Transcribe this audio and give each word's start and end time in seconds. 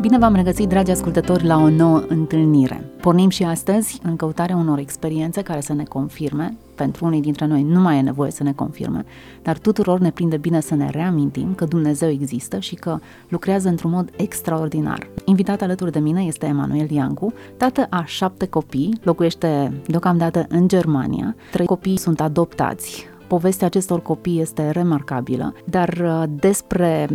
Bine 0.00 0.18
v-am 0.18 0.34
regăsit, 0.34 0.68
dragi 0.68 0.90
ascultători, 0.90 1.44
la 1.44 1.56
o 1.56 1.68
nouă 1.68 2.04
întâlnire. 2.08 2.84
Pornim 3.00 3.28
și 3.28 3.42
astăzi 3.42 4.00
în 4.02 4.16
căutarea 4.16 4.56
unor 4.56 4.78
experiențe 4.78 5.42
care 5.42 5.60
să 5.60 5.72
ne 5.72 5.82
confirme, 5.82 6.56
pentru 6.74 7.04
unii 7.04 7.20
dintre 7.20 7.46
noi 7.46 7.62
nu 7.62 7.80
mai 7.80 7.98
e 7.98 8.00
nevoie 8.00 8.30
să 8.30 8.42
ne 8.42 8.52
confirme, 8.52 9.04
dar 9.42 9.58
tuturor 9.58 9.98
ne 9.98 10.10
prinde 10.10 10.36
bine 10.36 10.60
să 10.60 10.74
ne 10.74 10.90
reamintim 10.90 11.54
că 11.54 11.64
Dumnezeu 11.64 12.08
există 12.08 12.58
și 12.58 12.74
că 12.74 12.98
lucrează 13.28 13.68
într-un 13.68 13.90
mod 13.90 14.10
extraordinar. 14.16 15.08
Invitat 15.24 15.62
alături 15.62 15.92
de 15.92 15.98
mine 15.98 16.22
este 16.22 16.46
Emanuel 16.46 16.90
Iancu, 16.90 17.32
tată 17.56 17.86
a 17.90 18.04
șapte 18.04 18.46
copii, 18.46 18.98
locuiește 19.02 19.72
deocamdată 19.86 20.46
în 20.48 20.68
Germania. 20.68 21.36
Trei 21.52 21.66
copii 21.66 21.98
sunt 21.98 22.20
adoptați, 22.20 23.06
povestea 23.26 23.66
acestor 23.66 24.02
copii 24.02 24.40
este 24.40 24.70
remarcabilă, 24.70 25.54
dar 25.64 25.88
uh, 25.88 26.22
despre 26.40 27.08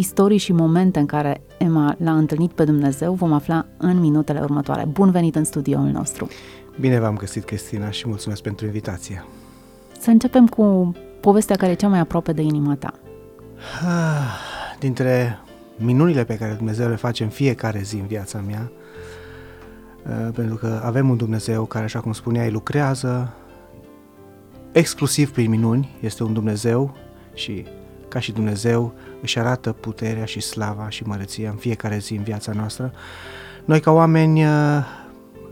istorii 0.00 0.38
și 0.38 0.52
momente 0.52 0.98
în 0.98 1.06
care 1.06 1.40
Emma 1.58 1.94
l-a 1.98 2.16
întâlnit 2.16 2.52
pe 2.52 2.64
Dumnezeu 2.64 3.12
vom 3.12 3.32
afla 3.32 3.66
în 3.76 4.00
minutele 4.00 4.40
următoare. 4.40 4.84
Bun 4.92 5.10
venit 5.10 5.34
în 5.34 5.44
studioul 5.44 5.86
nostru! 5.86 6.28
Bine 6.80 6.98
v-am 6.98 7.16
găsit, 7.16 7.44
Cristina, 7.44 7.90
și 7.90 8.08
mulțumesc 8.08 8.42
pentru 8.42 8.66
invitație. 8.66 9.24
Să 9.98 10.10
începem 10.10 10.46
cu 10.46 10.92
povestea 11.20 11.56
care 11.56 11.72
e 11.72 11.74
cea 11.74 11.88
mai 11.88 11.98
aproape 11.98 12.32
de 12.32 12.42
inima 12.42 12.74
ta. 12.74 12.92
Ah, 13.86 14.78
dintre 14.78 15.38
minunile 15.76 16.24
pe 16.24 16.36
care 16.36 16.52
Dumnezeu 16.52 16.88
le 16.88 16.96
face 16.96 17.22
în 17.22 17.28
fiecare 17.28 17.80
zi 17.82 17.94
în 17.94 18.06
viața 18.06 18.42
mea, 18.46 18.70
uh, 20.06 20.32
pentru 20.34 20.56
că 20.56 20.80
avem 20.84 21.08
un 21.08 21.16
Dumnezeu 21.16 21.64
care, 21.64 21.84
așa 21.84 22.00
cum 22.00 22.12
spuneai, 22.12 22.50
lucrează 22.50 23.34
exclusiv 24.72 25.32
prin 25.32 25.50
minuni, 25.50 25.96
este 26.00 26.22
un 26.22 26.32
Dumnezeu 26.32 26.96
și 27.34 27.66
ca 28.10 28.18
și 28.18 28.32
Dumnezeu 28.32 28.94
își 29.22 29.38
arată 29.38 29.72
puterea 29.72 30.24
și 30.24 30.40
slava 30.40 30.88
și 30.88 31.02
măreția 31.02 31.50
în 31.50 31.56
fiecare 31.56 31.98
zi 31.98 32.14
în 32.14 32.22
viața 32.22 32.52
noastră. 32.52 32.92
Noi 33.64 33.80
ca 33.80 33.90
oameni 33.90 34.44
uh, 34.44 34.50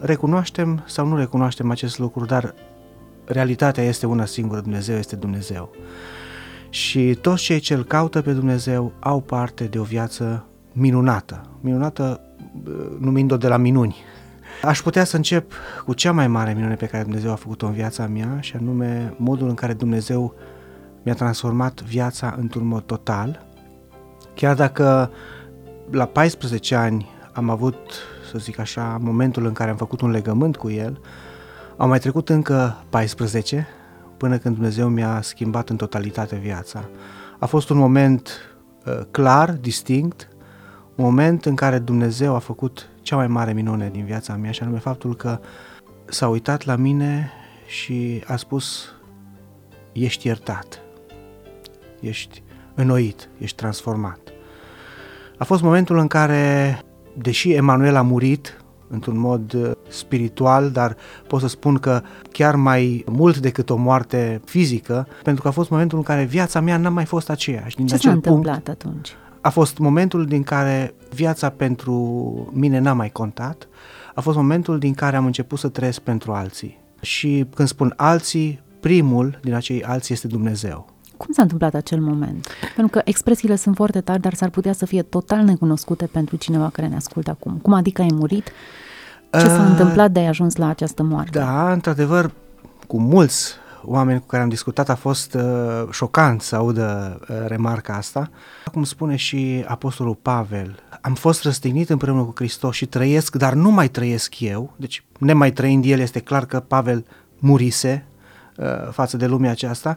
recunoaștem 0.01 0.83
sau 0.87 1.07
nu 1.07 1.17
recunoaștem 1.17 1.71
acest 1.71 1.99
lucru, 1.99 2.25
dar 2.25 2.55
realitatea 3.25 3.85
este 3.85 4.07
una 4.07 4.25
singură, 4.25 4.61
Dumnezeu 4.61 4.97
este 4.97 5.17
Dumnezeu. 5.17 5.71
Și 6.71 7.19
toți 7.21 7.43
cei 7.43 7.59
ce 7.59 7.75
îl 7.75 7.85
caută 7.85 8.23
pe 8.23 8.33
Dumnezeu 8.33 8.93
au 8.99 9.21
parte 9.21 9.65
de 9.65 9.79
o 9.79 9.83
viață 9.83 10.45
minunată, 10.73 11.47
minunată 11.61 12.21
uh, 12.67 12.73
numind-o 12.99 13.37
de 13.37 13.49
la 13.49 13.57
minuni. 13.57 13.97
Aș 14.63 14.81
putea 14.81 15.05
să 15.05 15.17
încep 15.17 15.53
cu 15.85 15.95
cea 15.95 16.13
mai 16.13 16.29
mare 16.29 16.53
minune 16.53 16.75
pe 16.75 16.87
care 16.87 17.03
Dumnezeu 17.03 17.31
a 17.31 17.35
făcut-o 17.35 17.67
în 17.67 17.73
viața 17.73 18.07
mea 18.07 18.41
și 18.41 18.57
anume 18.57 19.15
modul 19.17 19.49
în 19.49 19.55
care 19.55 19.73
Dumnezeu 19.73 20.35
mi-a 21.09 21.17
transformat 21.17 21.83
viața 21.83 22.35
într-un 22.39 22.67
mod 22.67 22.83
total. 22.83 23.47
Chiar 24.35 24.55
dacă 24.55 25.11
la 25.91 26.07
14 26.07 26.75
ani 26.75 27.09
am 27.33 27.51
avut, 27.51 27.77
să 28.31 28.39
zic 28.39 28.59
așa, 28.59 28.99
momentul 29.01 29.47
în 29.47 29.53
care 29.53 29.71
am 29.71 29.77
făcut 29.77 30.01
un 30.01 30.11
legământ 30.11 30.57
cu 30.57 30.71
el, 30.71 31.01
au 31.77 31.89
mai 31.89 31.99
trecut 31.99 32.29
încă 32.29 32.85
14 32.89 33.67
până 34.17 34.39
când 34.39 34.55
Dumnezeu 34.55 34.89
mi-a 34.89 35.21
schimbat 35.23 35.69
în 35.69 35.77
totalitate 35.77 36.37
viața. 36.37 36.89
A 37.39 37.47
fost 37.47 37.71
un 37.71 37.77
moment 37.77 38.31
uh, 38.87 39.01
clar, 39.11 39.53
distinct, 39.53 40.29
un 40.95 41.05
moment 41.05 41.45
în 41.45 41.55
care 41.55 41.79
Dumnezeu 41.79 42.35
a 42.35 42.39
făcut 42.39 42.89
cea 43.03 43.17
mai 43.17 43.27
mare 43.27 43.53
minune 43.53 43.89
din 43.93 44.05
viața 44.05 44.35
mea 44.35 44.51
și 44.51 44.63
anume 44.63 44.79
faptul 44.79 45.17
că 45.17 45.41
s-a 46.05 46.29
uitat 46.29 46.65
la 46.65 46.77
mine 46.77 47.31
și 47.67 48.25
a 48.27 48.37
spus 48.37 48.95
ești 49.93 50.27
iertat 50.27 50.83
ești 52.01 52.43
înnoit, 52.75 53.29
ești 53.39 53.57
transformat. 53.57 54.19
A 55.39 55.45
fost 55.45 55.63
momentul 55.63 55.99
în 55.99 56.07
care, 56.07 56.79
deși 57.15 57.53
Emanuel 57.53 57.97
a 57.97 58.03
murit 58.03 58.63
într-un 58.89 59.19
mod 59.19 59.53
uh, 59.53 59.71
spiritual, 59.89 60.71
dar 60.71 60.97
pot 61.27 61.41
să 61.41 61.49
spun 61.49 61.75
că 61.75 62.03
chiar 62.33 62.57
mai 62.57 63.05
mult 63.11 63.39
decât 63.39 63.71
o 63.71 63.77
moarte 63.77 64.41
fizică, 64.45 65.07
pentru 65.23 65.43
că 65.43 65.49
a 65.49 65.53
fost 65.53 65.71
momentul 65.71 65.99
în 65.99 66.05
care 66.05 66.25
viața 66.25 66.61
mea 66.61 66.77
n-a 66.77 66.89
mai 66.89 67.05
fost 67.05 67.31
aceeași. 67.31 67.77
Din 67.77 67.87
Ce 67.87 67.97
s-a 67.97 68.11
întâmplat 68.11 68.63
punct, 68.63 68.83
atunci? 68.83 69.13
A 69.41 69.51
fost 69.51 69.79
momentul 69.79 70.27
din 70.27 70.43
care 70.43 70.95
viața 71.15 71.51
pentru 71.51 71.93
mine 72.53 72.79
n-a 72.79 72.93
mai 72.93 73.11
contat, 73.11 73.69
a 74.15 74.21
fost 74.21 74.37
momentul 74.37 74.79
din 74.79 74.95
care 74.95 75.17
am 75.17 75.27
început 75.27 75.59
să 75.59 75.69
trăiesc 75.69 76.01
pentru 76.01 76.33
alții. 76.33 76.79
Și 77.01 77.47
când 77.55 77.69
spun 77.69 77.93
alții, 77.97 78.63
primul 78.81 79.39
din 79.43 79.55
acei 79.55 79.83
alții 79.85 80.15
este 80.15 80.27
Dumnezeu. 80.27 80.87
Cum 81.19 81.33
s-a 81.33 81.43
întâmplat 81.43 81.75
acel 81.75 82.01
moment? 82.01 82.47
Pentru 82.75 82.99
că 82.99 83.01
expresiile 83.05 83.57
sunt 83.57 83.75
foarte 83.75 84.01
tari, 84.01 84.21
dar 84.21 84.35
s-ar 84.35 84.51
putea 84.51 84.73
să 84.73 84.87
fie 84.87 85.03
total 85.03 85.45
necunoscute 85.45 86.07
pentru 86.07 86.37
cineva 86.37 86.71
care 86.73 86.87
ne 86.87 86.97
ascultă 86.97 87.31
acum. 87.31 87.59
Cum 87.63 87.73
adică 87.73 88.03
ai 88.03 88.11
murit? 88.13 88.51
Ce 89.31 89.47
s-a 89.47 89.63
uh, 89.63 89.69
întâmplat 89.69 90.11
de 90.11 90.19
ai 90.19 90.27
ajuns 90.27 90.57
la 90.57 90.69
această 90.69 91.03
moarte? 91.03 91.39
Da, 91.39 91.73
într-adevăr, 91.73 92.31
cu 92.87 93.01
mulți 93.01 93.55
oameni 93.85 94.21
cu 94.21 94.27
care 94.27 94.43
am 94.43 94.49
discutat 94.49 94.89
a 94.89 94.95
fost 94.95 95.35
uh, 95.35 95.43
șocant 95.91 96.43
să 96.43 96.57
audă 96.57 97.19
uh, 97.21 97.37
remarca 97.47 97.93
asta. 97.93 98.31
Cum 98.73 98.85
spune 98.85 99.17
și 99.17 99.65
Apostolul 99.67 100.15
Pavel, 100.15 100.79
am 101.01 101.15
fost 101.15 101.43
răstignit 101.43 101.91
împreună 101.91 102.23
cu 102.23 102.33
Hristos 102.35 102.75
și 102.75 102.87
trăiesc, 102.87 103.37
dar 103.37 103.53
nu 103.53 103.71
mai 103.71 103.89
trăiesc 103.89 104.41
eu. 104.41 104.73
Deci, 104.77 105.05
nemai 105.19 105.51
trăind 105.51 105.85
el, 105.85 105.99
este 105.99 106.21
clar 106.21 106.47
că 106.47 106.61
Pavel 106.61 107.05
murise, 107.39 108.07
Uh, 108.18 108.18
față 108.91 109.17
de 109.17 109.27
lumea 109.27 109.51
aceasta, 109.51 109.97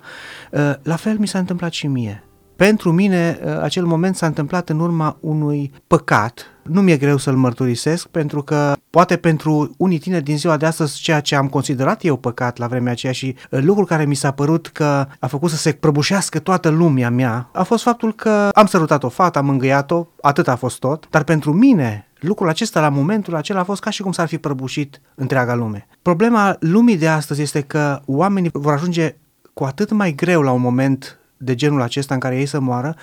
uh, 0.52 0.74
la 0.84 0.96
fel 0.96 1.18
mi 1.18 1.28
s-a 1.28 1.40
întâmplat 1.40 1.72
și 1.72 1.88
mie. 1.88 2.24
Pentru 2.56 2.92
mine, 2.92 3.40
uh, 3.44 3.60
acel 3.62 3.86
moment 3.86 4.16
s-a 4.16 4.26
întâmplat 4.26 4.70
în 4.70 4.80
urma 4.80 5.18
unui 5.20 5.72
păcat. 5.88 6.46
Nu 6.64 6.82
mi-e 6.82 6.98
greu 6.98 7.18
să-l 7.18 7.36
mărturisesc, 7.36 8.08
pentru 8.08 8.42
că 8.42 8.74
poate 8.90 9.18
pentru 9.18 9.72
unii 9.78 9.98
tineri 9.98 10.24
din 10.24 10.38
ziua 10.38 10.58
de 10.58 10.66
astăzi, 10.66 11.00
ceea 11.00 11.20
ce 11.20 11.36
am 11.36 11.48
considerat 11.48 12.04
eu 12.04 12.16
păcat 12.16 12.58
la 12.58 12.68
vremea 12.68 12.92
aceea 12.92 13.14
și 13.14 13.36
lucrul 13.50 13.86
care 13.86 14.06
mi 14.06 14.16
s-a 14.16 14.32
părut 14.32 14.68
că 14.68 15.08
a 15.20 15.28
făcut 15.28 15.50
să 15.50 15.56
se 15.56 15.72
prăbușească 15.72 16.40
toată 16.40 16.70
lumea 16.70 17.10
mea, 17.10 17.50
a 17.54 17.64
fost 17.64 17.84
faptul 17.84 18.14
că 18.14 18.50
am 18.54 18.66
sărutat 18.66 19.04
o 19.04 19.10
fată, 19.10 19.38
am 19.38 19.50
îngăiat-o, 19.50 20.08
atât 20.22 20.48
a 20.48 20.56
fost 20.56 20.80
tot, 20.80 21.08
dar 21.10 21.24
pentru 21.24 21.54
mine 21.54 22.11
lucrul 22.22 22.50
acesta 22.50 22.80
la 22.80 22.90
momentul 22.90 23.36
acela 23.36 23.60
a 23.60 23.64
fost 23.64 23.82
ca 23.82 23.90
și 23.90 24.02
cum 24.02 24.12
s-ar 24.12 24.28
fi 24.28 24.38
prăbușit 24.38 25.02
întreaga 25.16 25.56
lume. 25.56 25.88
Problema 26.02 26.56
lumii 26.60 26.98
de 26.98 27.08
astăzi 27.08 27.42
este 27.42 27.62
că 27.62 28.02
oamenii 28.06 28.50
vor 28.54 28.74
ajunge 28.74 29.16
cu 29.54 29.64
atât 29.64 29.92
mai 29.92 30.12
greu 30.12 30.42
la 30.42 30.52
un 30.52 30.62
moment 30.62 31.20
de 31.38 31.56
genul 31.56 31.82
acesta 31.82 32.14
în 32.14 32.20
care 32.20 32.40
ei 32.40 32.46
să 32.46 32.60
moară, 32.60 32.96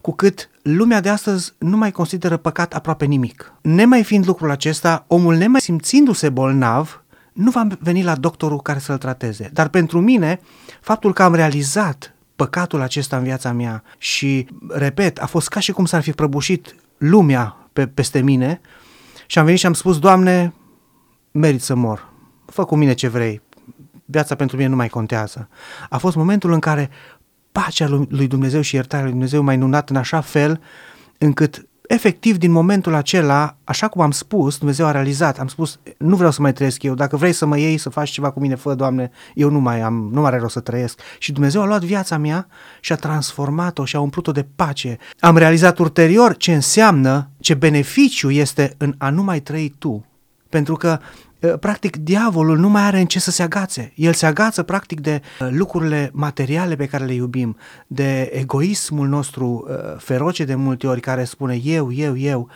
cu 0.00 0.12
cât 0.12 0.50
lumea 0.62 1.00
de 1.00 1.08
astăzi 1.08 1.52
nu 1.58 1.76
mai 1.76 1.90
consideră 1.90 2.36
păcat 2.36 2.74
aproape 2.74 3.04
nimic. 3.04 3.52
Nemai 3.60 4.04
fiind 4.04 4.26
lucrul 4.26 4.50
acesta, 4.50 5.04
omul 5.06 5.36
nemai 5.36 5.60
simțindu-se 5.60 6.28
bolnav, 6.28 7.04
nu 7.32 7.50
va 7.50 7.66
veni 7.78 8.02
la 8.02 8.14
doctorul 8.14 8.60
care 8.60 8.78
să-l 8.78 8.98
trateze. 8.98 9.50
Dar 9.52 9.68
pentru 9.68 10.00
mine, 10.00 10.40
faptul 10.80 11.12
că 11.12 11.22
am 11.22 11.34
realizat 11.34 12.14
păcatul 12.36 12.80
acesta 12.80 13.16
în 13.16 13.22
viața 13.22 13.52
mea 13.52 13.82
și, 13.98 14.48
repet, 14.68 15.22
a 15.22 15.26
fost 15.26 15.48
ca 15.48 15.60
și 15.60 15.72
cum 15.72 15.84
s-ar 15.84 16.02
fi 16.02 16.12
prăbușit 16.12 16.74
lumea 16.98 17.65
pe, 17.76 17.86
peste 17.86 18.20
mine 18.20 18.60
și 19.26 19.38
am 19.38 19.44
venit 19.44 19.60
și 19.60 19.66
am 19.66 19.72
spus, 19.72 19.98
Doamne, 19.98 20.54
merit 21.30 21.62
să 21.62 21.74
mor, 21.74 22.08
fă 22.46 22.64
cu 22.64 22.76
mine 22.76 22.92
ce 22.92 23.08
vrei, 23.08 23.42
viața 24.04 24.34
pentru 24.34 24.56
mine 24.56 24.68
nu 24.68 24.76
mai 24.76 24.88
contează. 24.88 25.48
A 25.88 25.98
fost 25.98 26.16
momentul 26.16 26.52
în 26.52 26.58
care 26.58 26.90
pacea 27.52 27.88
lui 28.08 28.26
Dumnezeu 28.26 28.60
și 28.60 28.74
iertarea 28.74 29.04
lui 29.04 29.12
Dumnezeu 29.12 29.42
m-a 29.42 29.52
inundat 29.52 29.90
în 29.90 29.96
așa 29.96 30.20
fel 30.20 30.60
încât 31.18 31.66
efectiv 31.88 32.36
din 32.36 32.50
momentul 32.50 32.94
acela, 32.94 33.56
așa 33.64 33.88
cum 33.88 34.00
am 34.00 34.10
spus, 34.10 34.58
Dumnezeu 34.58 34.86
a 34.86 34.90
realizat, 34.90 35.38
am 35.38 35.46
spus, 35.46 35.78
nu 35.98 36.16
vreau 36.16 36.30
să 36.30 36.42
mai 36.42 36.52
trăiesc 36.52 36.82
eu, 36.82 36.94
dacă 36.94 37.16
vrei 37.16 37.32
să 37.32 37.46
mă 37.46 37.58
iei, 37.58 37.78
să 37.78 37.88
faci 37.88 38.10
ceva 38.10 38.30
cu 38.30 38.40
mine, 38.40 38.54
fă, 38.54 38.74
Doamne, 38.74 39.10
eu 39.34 39.50
nu 39.50 39.60
mai 39.60 39.80
am, 39.80 40.08
nu 40.12 40.20
mai 40.20 40.30
are 40.30 40.40
rost 40.40 40.52
să 40.52 40.60
trăiesc. 40.60 41.00
Și 41.18 41.32
Dumnezeu 41.32 41.62
a 41.62 41.66
luat 41.66 41.84
viața 41.84 42.18
mea 42.18 42.46
și 42.80 42.92
a 42.92 42.96
transformat-o 42.96 43.84
și 43.84 43.96
a 43.96 44.00
umplut-o 44.00 44.32
de 44.32 44.46
pace. 44.56 44.98
Am 45.18 45.36
realizat 45.36 45.78
ulterior 45.78 46.36
ce 46.36 46.54
înseamnă, 46.54 47.30
ce 47.40 47.54
beneficiu 47.54 48.30
este 48.30 48.74
în 48.76 48.94
a 48.98 49.10
nu 49.10 49.22
mai 49.22 49.40
trăi 49.40 49.74
tu. 49.78 50.04
Pentru 50.48 50.74
că 50.74 50.98
Eh, 50.98 51.25
practic 51.60 51.96
diavolul 51.96 52.58
nu 52.58 52.68
mai 52.68 52.82
are 52.82 53.00
în 53.00 53.06
ce 53.06 53.20
să 53.20 53.30
se 53.30 53.42
agațe. 53.42 53.92
El 53.94 54.12
se 54.12 54.26
agață 54.26 54.62
practic 54.62 55.00
de 55.00 55.10
eh, 55.40 55.48
lucrurile 55.50 56.10
materiale 56.12 56.76
pe 56.76 56.86
care 56.86 57.04
le 57.04 57.14
iubim, 57.14 57.56
de 57.86 58.30
egoismul 58.32 59.08
nostru 59.08 59.66
eh, 59.70 59.76
feroce 59.98 60.44
de 60.44 60.54
multe 60.54 60.86
ori 60.86 61.00
care 61.00 61.24
spune 61.24 61.60
eu, 61.64 61.92
eu, 61.92 62.16
eu 62.16 62.48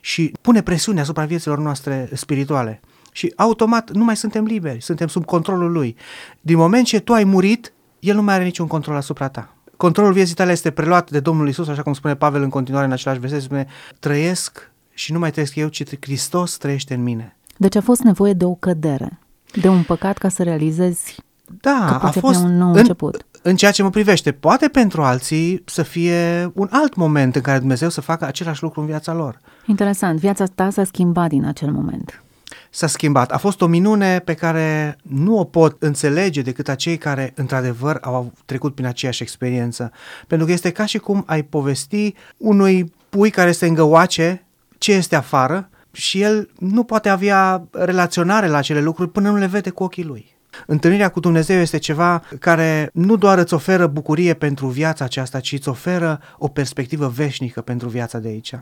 și 0.00 0.32
pune 0.40 0.62
presiune 0.62 1.00
asupra 1.00 1.24
vieților 1.24 1.58
noastre 1.58 2.08
spirituale. 2.12 2.80
Și 3.12 3.32
automat 3.36 3.90
nu 3.90 4.04
mai 4.04 4.16
suntem 4.16 4.44
liberi, 4.44 4.82
suntem 4.82 5.06
sub 5.06 5.24
controlul 5.24 5.72
lui. 5.72 5.96
Din 6.40 6.56
moment 6.56 6.86
ce 6.86 7.00
tu 7.00 7.12
ai 7.12 7.24
murit, 7.24 7.72
el 7.98 8.14
nu 8.14 8.22
mai 8.22 8.34
are 8.34 8.44
niciun 8.44 8.66
control 8.66 8.96
asupra 8.96 9.28
ta. 9.28 9.56
Controlul 9.76 10.12
vieții 10.12 10.34
tale 10.34 10.52
este 10.52 10.70
preluat 10.70 11.10
de 11.10 11.20
Domnul 11.20 11.48
Isus, 11.48 11.68
așa 11.68 11.82
cum 11.82 11.92
spune 11.92 12.16
Pavel 12.16 12.42
în 12.42 12.48
continuare 12.48 12.86
în 12.86 12.92
același 12.92 13.20
verset, 13.20 13.42
spune, 13.42 13.66
trăiesc 13.98 14.70
și 14.94 15.12
nu 15.12 15.18
mai 15.18 15.30
trăiesc 15.30 15.54
eu, 15.54 15.68
ci 15.68 15.82
Hristos 16.00 16.56
trăiește 16.56 16.94
în 16.94 17.02
mine. 17.02 17.36
Deci 17.56 17.76
a 17.76 17.80
fost 17.80 18.02
nevoie 18.02 18.32
de 18.32 18.44
o 18.44 18.54
cădere, 18.54 19.18
de 19.60 19.68
un 19.68 19.82
păcat 19.82 20.18
ca 20.18 20.28
să 20.28 20.42
realizezi 20.42 21.16
da, 21.60 21.98
că 22.00 22.06
a 22.06 22.10
fost 22.10 22.42
un 22.42 22.56
nou 22.56 22.70
în, 22.70 22.76
început. 22.76 23.26
în 23.42 23.56
ceea 23.56 23.70
ce 23.70 23.82
mă 23.82 23.90
privește. 23.90 24.32
Poate 24.32 24.68
pentru 24.68 25.02
alții 25.02 25.62
să 25.64 25.82
fie 25.82 26.50
un 26.54 26.68
alt 26.70 26.94
moment 26.94 27.34
în 27.36 27.40
care 27.40 27.58
Dumnezeu 27.58 27.88
să 27.88 28.00
facă 28.00 28.26
același 28.26 28.62
lucru 28.62 28.80
în 28.80 28.86
viața 28.86 29.12
lor. 29.12 29.40
Interesant, 29.66 30.18
viața 30.18 30.44
ta 30.44 30.70
s-a 30.70 30.84
schimbat 30.84 31.28
din 31.28 31.44
acel 31.44 31.70
moment. 31.70 32.22
S-a 32.70 32.86
schimbat. 32.86 33.30
A 33.30 33.38
fost 33.38 33.60
o 33.60 33.66
minune 33.66 34.18
pe 34.18 34.34
care 34.34 34.96
nu 35.02 35.38
o 35.38 35.44
pot 35.44 35.82
înțelege 35.82 36.42
decât 36.42 36.68
acei 36.68 36.96
care, 36.96 37.32
într-adevăr, 37.36 37.98
au 38.02 38.32
trecut 38.44 38.74
prin 38.74 38.86
aceeași 38.86 39.22
experiență. 39.22 39.92
Pentru 40.26 40.46
că 40.46 40.52
este 40.52 40.70
ca 40.70 40.86
și 40.86 40.98
cum 40.98 41.22
ai 41.26 41.42
povesti 41.42 42.14
unui 42.36 42.92
pui 43.08 43.30
care 43.30 43.52
se 43.52 43.66
îngăoace 43.66 44.46
ce 44.78 44.92
este 44.92 45.16
afară 45.16 45.68
și 45.94 46.20
el 46.20 46.50
nu 46.58 46.84
poate 46.84 47.08
avea 47.08 47.68
relaționare 47.70 48.46
la 48.46 48.56
acele 48.56 48.80
lucruri 48.80 49.10
până 49.10 49.30
nu 49.30 49.36
le 49.36 49.46
vede 49.46 49.70
cu 49.70 49.82
ochii 49.82 50.04
lui. 50.04 50.36
Întâlnirea 50.66 51.08
cu 51.08 51.20
Dumnezeu 51.20 51.60
este 51.60 51.78
ceva 51.78 52.22
care 52.38 52.90
nu 52.92 53.16
doar 53.16 53.38
îți 53.38 53.54
oferă 53.54 53.86
bucurie 53.86 54.34
pentru 54.34 54.66
viața 54.66 55.04
aceasta, 55.04 55.40
ci 55.40 55.52
îți 55.52 55.68
oferă 55.68 56.20
o 56.38 56.48
perspectivă 56.48 57.08
veșnică 57.08 57.60
pentru 57.60 57.88
viața 57.88 58.18
de 58.18 58.28
aici. 58.28 58.54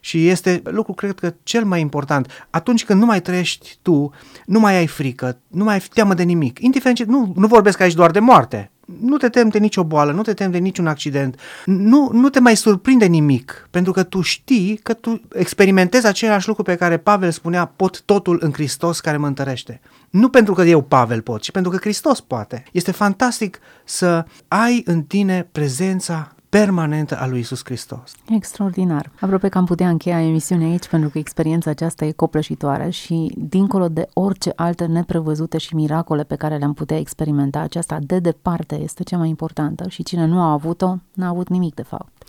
Și 0.00 0.28
este 0.28 0.62
lucru, 0.64 0.92
cred 0.92 1.18
că, 1.18 1.34
cel 1.42 1.64
mai 1.64 1.80
important. 1.80 2.46
Atunci 2.50 2.84
când 2.84 3.00
nu 3.00 3.06
mai 3.06 3.22
trăiești 3.22 3.78
tu, 3.82 4.12
nu 4.46 4.60
mai 4.60 4.76
ai 4.76 4.86
frică, 4.86 5.38
nu 5.48 5.64
mai 5.64 5.74
ai 5.74 5.80
teamă 5.92 6.14
de 6.14 6.22
nimic. 6.22 6.58
Indiferent 6.58 6.96
ce, 6.96 7.04
nu, 7.04 7.32
nu 7.36 7.46
vorbesc 7.46 7.80
aici 7.80 7.94
doar 7.94 8.10
de 8.10 8.18
moarte. 8.18 8.70
Nu 9.00 9.16
te 9.16 9.28
temi 9.28 9.50
de 9.50 9.58
nicio 9.58 9.84
boală, 9.84 10.12
nu 10.12 10.22
te 10.22 10.34
temi 10.34 10.52
de 10.52 10.58
niciun 10.58 10.86
accident, 10.86 11.40
nu, 11.64 12.10
nu 12.12 12.28
te 12.28 12.40
mai 12.40 12.56
surprinde 12.56 13.06
nimic, 13.06 13.68
pentru 13.70 13.92
că 13.92 14.02
tu 14.02 14.20
știi 14.20 14.80
că 14.82 14.92
tu 14.92 15.20
experimentezi 15.32 16.06
același 16.06 16.48
lucru 16.48 16.62
pe 16.62 16.74
care 16.74 16.96
Pavel 16.96 17.30
spunea, 17.30 17.64
pot 17.64 18.00
totul 18.00 18.38
în 18.42 18.52
Hristos 18.52 19.00
care 19.00 19.16
mă 19.16 19.26
întărește. 19.26 19.80
Nu 20.10 20.28
pentru 20.28 20.54
că 20.54 20.62
eu, 20.62 20.82
Pavel, 20.82 21.20
pot, 21.20 21.40
ci 21.40 21.50
pentru 21.50 21.70
că 21.70 21.76
Hristos 21.76 22.20
poate. 22.20 22.64
Este 22.72 22.90
fantastic 22.90 23.58
să 23.84 24.24
ai 24.48 24.82
în 24.86 25.02
tine 25.02 25.48
prezența 25.52 26.32
permanentă 26.58 27.18
a 27.18 27.26
lui 27.26 27.38
Isus 27.38 27.60
Hristos. 27.64 28.12
Extraordinar. 28.28 29.10
Aproape 29.20 29.48
că 29.48 29.58
am 29.58 29.64
putea 29.64 29.88
încheia 29.88 30.22
emisiunea 30.22 30.66
aici 30.66 30.88
pentru 30.88 31.08
că 31.08 31.18
experiența 31.18 31.70
aceasta 31.70 32.04
e 32.04 32.12
copleșitoare 32.12 32.90
și 32.90 33.32
dincolo 33.36 33.88
de 33.88 34.08
orice 34.12 34.52
alte 34.56 34.84
neprevăzute 34.84 35.58
și 35.58 35.74
miracole 35.74 36.24
pe 36.24 36.36
care 36.36 36.56
le-am 36.56 36.74
putea 36.74 36.98
experimenta, 36.98 37.58
aceasta 37.58 37.98
de 38.00 38.18
departe 38.18 38.80
este 38.80 39.02
cea 39.02 39.16
mai 39.16 39.28
importantă 39.28 39.88
și 39.88 40.02
cine 40.02 40.26
nu 40.26 40.40
a 40.40 40.52
avut-o, 40.52 40.96
n-a 41.12 41.28
avut 41.28 41.48
nimic 41.48 41.74
de 41.74 41.82
fapt. 41.82 42.22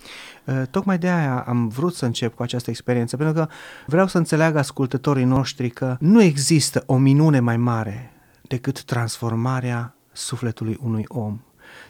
Uh, 0.46 0.62
tocmai 0.72 0.98
de 0.98 1.10
aia 1.10 1.44
am 1.48 1.68
vrut 1.68 1.94
să 1.94 2.06
încep 2.06 2.36
cu 2.36 2.44
această 2.44 2.70
experiență, 2.70 3.18
pentru 3.18 3.36
că 3.36 3.48
vreau 3.86 4.08
să 4.08 4.18
înțeleagă 4.18 4.58
ascultătorii 4.58 5.26
noștri 5.26 5.70
că 5.70 5.98
nu 6.00 6.22
există 6.22 6.84
o 6.86 6.98
minune 6.98 7.40
mai 7.40 7.58
mare 7.58 8.12
decât 8.42 8.84
transformarea 8.84 9.96
sufletului 10.12 10.78
unui 10.84 11.06
om. 11.08 11.40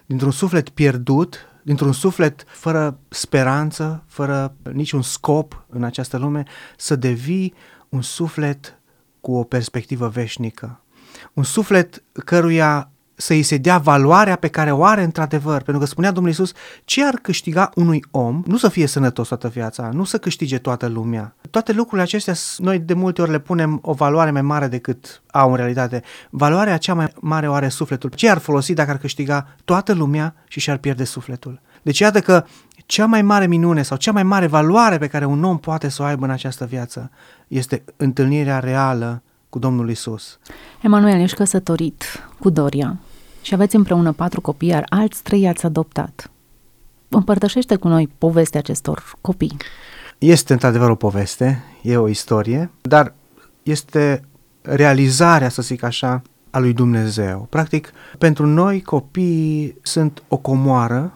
Dintr-un 0.06 0.32
suflet 0.32 0.70
pierdut, 0.70 1.48
dintr-un 1.64 1.92
suflet 1.92 2.46
fără 2.48 3.00
speranță, 3.10 4.04
fără 4.08 4.56
niciun 4.72 5.02
scop 5.02 5.66
în 5.70 5.84
această 5.84 6.18
lume, 6.18 6.44
să 6.78 6.96
devii 6.96 7.54
un 7.90 8.02
suflet 8.02 8.80
cu 9.22 9.34
o 9.34 9.44
perspectivă 9.44 10.08
veșnică. 10.08 10.82
Un 11.34 11.44
suflet 11.44 12.04
căruia 12.26 12.92
să 13.24 13.34
îi 13.34 13.44
se 13.44 13.58
dea 13.58 13.78
valoarea 13.78 14.36
pe 14.36 14.48
care 14.48 14.72
o 14.72 14.84
are 14.84 15.04
într-adevăr. 15.04 15.62
Pentru 15.62 15.80
că 15.80 15.86
spunea 15.86 16.12
Domnul 16.12 16.32
Iisus, 16.32 16.52
ce 16.86 17.06
ar 17.06 17.14
câștiga 17.14 17.70
unui 17.76 18.04
om, 18.12 18.44
nu 18.46 18.58
să 18.58 18.70
fie 18.70 18.88
sănătos 18.88 19.28
toată 19.28 19.48
viața, 19.48 19.90
nu 19.94 20.04
să 20.04 20.18
câștige 20.18 20.58
toată 20.58 20.88
lumea. 20.88 21.36
Toate 21.50 21.72
lucrurile 21.72 22.02
acestea, 22.02 22.34
noi 22.58 22.80
de 22.80 22.94
multe 22.94 23.22
ori 23.22 23.32
le 23.32 23.40
punem 23.40 23.80
o 23.82 23.94
valoare 23.94 24.32
mai 24.32 24.42
mare 24.42 24.68
decât 24.68 25.22
au 25.32 25.50
în 25.50 25.56
realitate. 25.56 26.04
Valoarea 26.30 26.78
cea 26.78 26.94
mai 26.94 27.14
mare 27.20 27.50
o 27.50 27.54
are 27.54 27.70
sufletul. 27.70 28.10
Ce 28.10 28.30
ar 28.30 28.38
folosi 28.38 28.74
dacă 28.74 28.90
ar 28.90 28.98
câștiga 28.98 29.48
toată 29.66 29.94
lumea 29.94 30.36
și 30.48 30.60
și-ar 30.60 30.78
pierde 30.78 31.04
sufletul? 31.04 31.62
Deci 31.82 32.00
iată 32.00 32.20
că 32.20 32.46
cea 32.86 33.06
mai 33.06 33.22
mare 33.22 33.48
minune 33.48 33.82
sau 33.82 33.98
cea 33.98 34.12
mai 34.12 34.24
mare 34.24 34.48
valoare 34.48 34.98
pe 34.98 35.08
care 35.08 35.26
un 35.26 35.44
om 35.44 35.58
poate 35.58 35.90
să 35.90 36.02
o 36.02 36.06
aibă 36.06 36.26
în 36.26 36.32
această 36.32 36.66
viață 36.66 37.12
este 37.48 37.84
întâlnirea 37.98 38.60
reală 38.60 39.22
cu 39.50 39.60
Domnul 39.60 39.90
Isus. 39.90 40.40
Emanuel, 40.82 41.20
ești 41.20 41.38
căsătorit 41.38 42.28
cu 42.40 42.50
Doria 42.50 42.98
și 43.44 43.54
aveți 43.54 43.76
împreună 43.76 44.12
patru 44.12 44.42
copii, 44.42 44.70
iar 44.70 44.86
alți 44.90 45.24
trei 45.24 45.48
ați 45.48 45.66
adoptat. 45.66 46.32
Împărtășește 47.10 47.76
cu 47.76 47.88
noi 47.88 48.10
povestea 48.18 48.60
acestor 48.60 49.14
copii. 49.22 49.58
Este 50.18 50.54
într-adevăr 50.54 50.90
o 50.90 50.96
poveste, 50.96 51.64
e 51.82 51.98
o 51.98 52.08
istorie, 52.08 52.72
dar 52.82 53.14
este 53.64 54.22
realizarea, 54.62 55.50
să 55.50 55.62
zic 55.62 55.84
așa, 55.84 56.22
a 56.50 56.60
lui 56.60 56.74
Dumnezeu. 56.74 57.48
Practic, 57.50 57.92
pentru 58.18 58.46
noi 58.46 58.82
copiii 58.82 59.78
sunt 59.82 60.24
o 60.28 60.38
comoară 60.38 61.14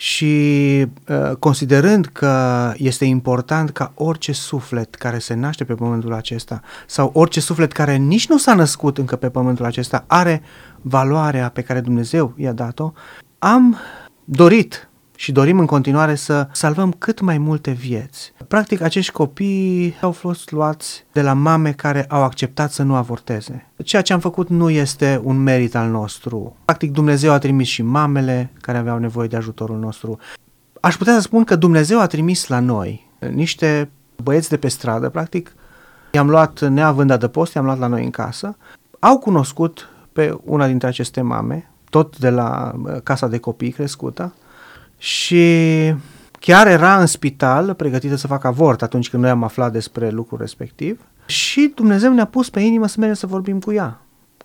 și 0.00 0.86
uh, 1.08 1.36
considerând 1.38 2.06
că 2.06 2.72
este 2.76 3.04
important 3.04 3.70
ca 3.70 3.92
orice 3.94 4.32
suflet 4.32 4.94
care 4.94 5.18
se 5.18 5.34
naște 5.34 5.64
pe 5.64 5.74
pământul 5.74 6.12
acesta 6.12 6.60
sau 6.86 7.10
orice 7.14 7.40
suflet 7.40 7.72
care 7.72 7.96
nici 7.96 8.28
nu 8.28 8.38
s-a 8.38 8.54
născut 8.54 8.98
încă 8.98 9.16
pe 9.16 9.28
pământul 9.28 9.64
acesta 9.64 10.04
are 10.06 10.42
valoarea 10.80 11.48
pe 11.48 11.62
care 11.62 11.80
Dumnezeu 11.80 12.34
i-a 12.36 12.52
dat-o, 12.52 12.92
am 13.38 13.76
dorit 14.24 14.87
și 15.20 15.32
dorim 15.32 15.58
în 15.58 15.66
continuare 15.66 16.14
să 16.14 16.48
salvăm 16.52 16.92
cât 16.98 17.20
mai 17.20 17.38
multe 17.38 17.70
vieți. 17.70 18.32
Practic, 18.48 18.80
acești 18.80 19.12
copii 19.12 19.94
au 20.00 20.12
fost 20.12 20.50
luați 20.50 21.04
de 21.12 21.22
la 21.22 21.32
mame 21.32 21.72
care 21.72 22.04
au 22.08 22.22
acceptat 22.22 22.72
să 22.72 22.82
nu 22.82 22.94
avorteze. 22.94 23.66
Ceea 23.84 24.02
ce 24.02 24.12
am 24.12 24.20
făcut 24.20 24.48
nu 24.48 24.70
este 24.70 25.20
un 25.24 25.42
merit 25.42 25.74
al 25.74 25.90
nostru. 25.90 26.56
Practic, 26.64 26.92
Dumnezeu 26.92 27.32
a 27.32 27.38
trimis 27.38 27.68
și 27.68 27.82
mamele 27.82 28.52
care 28.60 28.78
aveau 28.78 28.98
nevoie 28.98 29.28
de 29.28 29.36
ajutorul 29.36 29.78
nostru. 29.78 30.18
Aș 30.80 30.96
putea 30.96 31.14
să 31.14 31.20
spun 31.20 31.44
că 31.44 31.56
Dumnezeu 31.56 32.00
a 32.00 32.06
trimis 32.06 32.46
la 32.46 32.60
noi 32.60 33.10
niște 33.32 33.90
băieți 34.22 34.48
de 34.48 34.56
pe 34.56 34.68
stradă, 34.68 35.08
practic, 35.08 35.54
i-am 36.12 36.30
luat 36.30 36.60
neavând 36.68 37.10
adăpost, 37.10 37.54
i-am 37.54 37.64
luat 37.64 37.78
la 37.78 37.86
noi 37.86 38.04
în 38.04 38.10
casă, 38.10 38.56
au 38.98 39.18
cunoscut 39.18 39.88
pe 40.12 40.38
una 40.44 40.66
dintre 40.66 40.88
aceste 40.88 41.20
mame, 41.20 41.70
tot 41.90 42.18
de 42.18 42.30
la 42.30 42.72
uh, 42.82 43.00
casa 43.02 43.28
de 43.28 43.38
copii 43.38 43.70
crescută, 43.70 44.32
și 44.98 45.94
chiar 46.40 46.66
era 46.66 47.00
în 47.00 47.06
spital 47.06 47.74
pregătită 47.74 48.16
să 48.16 48.26
facă 48.26 48.46
avort 48.46 48.82
atunci 48.82 49.10
când 49.10 49.22
noi 49.22 49.30
am 49.30 49.42
aflat 49.42 49.72
despre 49.72 50.10
lucrul 50.10 50.38
respectiv. 50.38 51.00
Și 51.26 51.72
Dumnezeu 51.74 52.12
ne-a 52.12 52.24
pus 52.24 52.50
pe 52.50 52.60
inimă 52.60 52.86
să 52.86 52.94
mergem 52.98 53.16
să 53.16 53.26
vorbim 53.26 53.60
cu 53.60 53.72
ea 53.72 54.00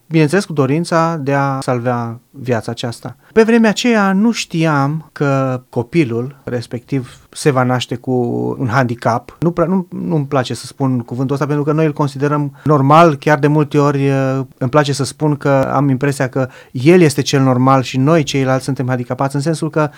bineînțeles 0.08 0.46
cu 0.46 0.54
dorința 0.54 1.18
de 1.22 1.34
a 1.34 1.60
salva 1.60 2.20
viața 2.30 2.72
aceasta. 2.72 3.16
Pe 3.34 3.44
vremea 3.44 3.70
aceea 3.70 4.14
nu 4.14 4.32
știam 4.32 5.10
că 5.12 5.62
copilul 5.70 6.36
respectiv 6.44 7.18
se 7.30 7.52
va 7.52 7.64
naște 7.64 7.96
cu 7.96 8.12
un 8.60 8.68
handicap. 8.68 9.38
Nu, 9.40 9.54
nu, 9.68 9.88
nu-mi 9.90 10.26
place 10.26 10.54
să 10.54 10.66
spun 10.66 11.00
cuvântul 11.00 11.34
ăsta 11.34 11.46
pentru 11.46 11.64
că 11.64 11.72
noi 11.72 11.86
îl 11.86 11.94
considerăm 11.94 12.60
normal, 12.64 13.16
chiar 13.16 13.40
de 13.40 13.48
multe 13.48 13.78
ori 13.78 14.10
îmi 14.58 14.70
place 14.70 14.94
să 14.94 15.04
spun 15.04 15.36
că 15.36 15.50
am 15.74 15.90
impresia 15.90 16.30
că 16.30 16.50
el 16.72 17.02
este 17.02 17.22
cel 17.22 17.42
normal 17.42 17.82
și 17.82 17.98
noi 17.98 18.24
ceilalți 18.24 18.64
suntem 18.64 18.88
handicapați, 18.88 19.36
în 19.36 19.42
sensul 19.42 19.70
că 19.70 19.90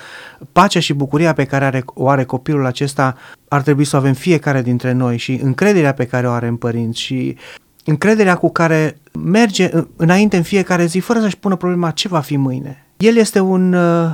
pacea 0.51 0.79
și 0.79 0.93
bucuria 0.93 1.33
pe 1.33 1.45
care 1.45 1.65
are, 1.65 1.83
o 1.85 2.09
are 2.09 2.23
copilul 2.23 2.65
acesta 2.65 3.15
ar 3.47 3.61
trebui 3.61 3.83
să 3.83 3.95
o 3.95 3.99
avem 3.99 4.13
fiecare 4.13 4.61
dintre 4.61 4.91
noi 4.91 5.17
și 5.17 5.39
încrederea 5.43 5.93
pe 5.93 6.05
care 6.05 6.27
o 6.27 6.31
are 6.31 6.47
în 6.47 6.55
părinți 6.55 6.99
și 6.99 7.37
încrederea 7.85 8.35
cu 8.35 8.51
care 8.51 8.97
merge 9.19 9.69
înainte 9.95 10.37
în 10.37 10.43
fiecare 10.43 10.85
zi 10.85 10.99
fără 10.99 11.19
să-și 11.19 11.37
pună 11.37 11.55
problema 11.55 11.91
ce 11.91 12.07
va 12.07 12.19
fi 12.19 12.37
mâine. 12.37 12.85
El 12.97 13.15
este 13.15 13.39
un 13.39 13.73
uh, 13.73 14.09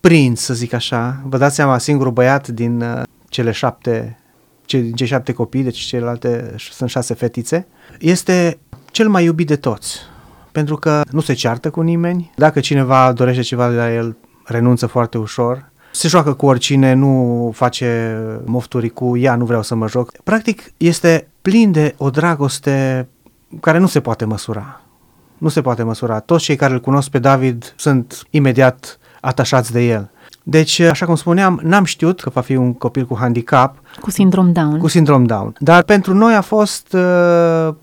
prinț, 0.00 0.40
să 0.40 0.54
zic 0.54 0.72
așa. 0.72 1.22
Vă 1.24 1.38
dați 1.38 1.54
seama, 1.54 1.78
singurul 1.78 2.12
băiat 2.12 2.48
din 2.48 2.80
uh, 2.80 3.02
cele 3.28 3.50
șapte, 3.50 4.18
ce, 4.64 4.80
din 4.80 4.92
cei 4.92 5.06
șapte 5.06 5.32
copii, 5.32 5.62
deci 5.62 5.78
celelalte 5.78 6.54
sunt 6.56 6.90
șase 6.90 7.14
fetițe. 7.14 7.66
Este 7.98 8.58
cel 8.90 9.08
mai 9.08 9.24
iubit 9.24 9.46
de 9.46 9.56
toți, 9.56 9.98
pentru 10.52 10.76
că 10.76 11.02
nu 11.10 11.20
se 11.20 11.32
ceartă 11.32 11.70
cu 11.70 11.80
nimeni. 11.80 12.32
Dacă 12.36 12.60
cineva 12.60 13.12
dorește 13.12 13.42
ceva 13.42 13.70
de 13.70 13.76
la 13.76 13.92
el, 13.92 14.16
renunță 14.44 14.86
foarte 14.86 15.18
ușor. 15.18 15.67
Se 15.90 16.08
joacă 16.08 16.34
cu 16.34 16.46
oricine, 16.46 16.92
nu 16.92 17.50
face 17.54 18.18
mofturi 18.44 18.88
cu 18.88 19.16
ea, 19.16 19.34
nu 19.34 19.44
vreau 19.44 19.62
să 19.62 19.74
mă 19.74 19.88
joc. 19.88 20.12
Practic, 20.24 20.72
este 20.76 21.28
plin 21.42 21.72
de 21.72 21.94
o 21.96 22.10
dragoste 22.10 23.08
care 23.60 23.78
nu 23.78 23.86
se 23.86 24.00
poate 24.00 24.24
măsura. 24.24 24.80
Nu 25.38 25.48
se 25.48 25.60
poate 25.60 25.82
măsura. 25.82 26.20
Toți 26.20 26.44
cei 26.44 26.56
care 26.56 26.72
îl 26.72 26.80
cunosc 26.80 27.08
pe 27.10 27.18
David 27.18 27.74
sunt 27.76 28.22
imediat 28.30 28.98
atașați 29.20 29.72
de 29.72 29.80
el. 29.80 30.10
Deci, 30.42 30.80
așa 30.80 31.06
cum 31.06 31.14
spuneam, 31.14 31.60
n-am 31.62 31.84
știut 31.84 32.20
că 32.20 32.30
va 32.30 32.40
fi 32.40 32.56
un 32.56 32.74
copil 32.74 33.06
cu 33.06 33.16
handicap. 33.18 33.76
Cu 34.00 34.10
sindrom 34.10 34.52
Down. 34.52 34.78
Cu 34.78 34.88
sindrom 34.88 35.24
Down. 35.24 35.54
Dar 35.58 35.82
pentru 35.82 36.14
noi 36.14 36.34
a 36.34 36.40
fost 36.40 36.92
uh, 36.92 37.74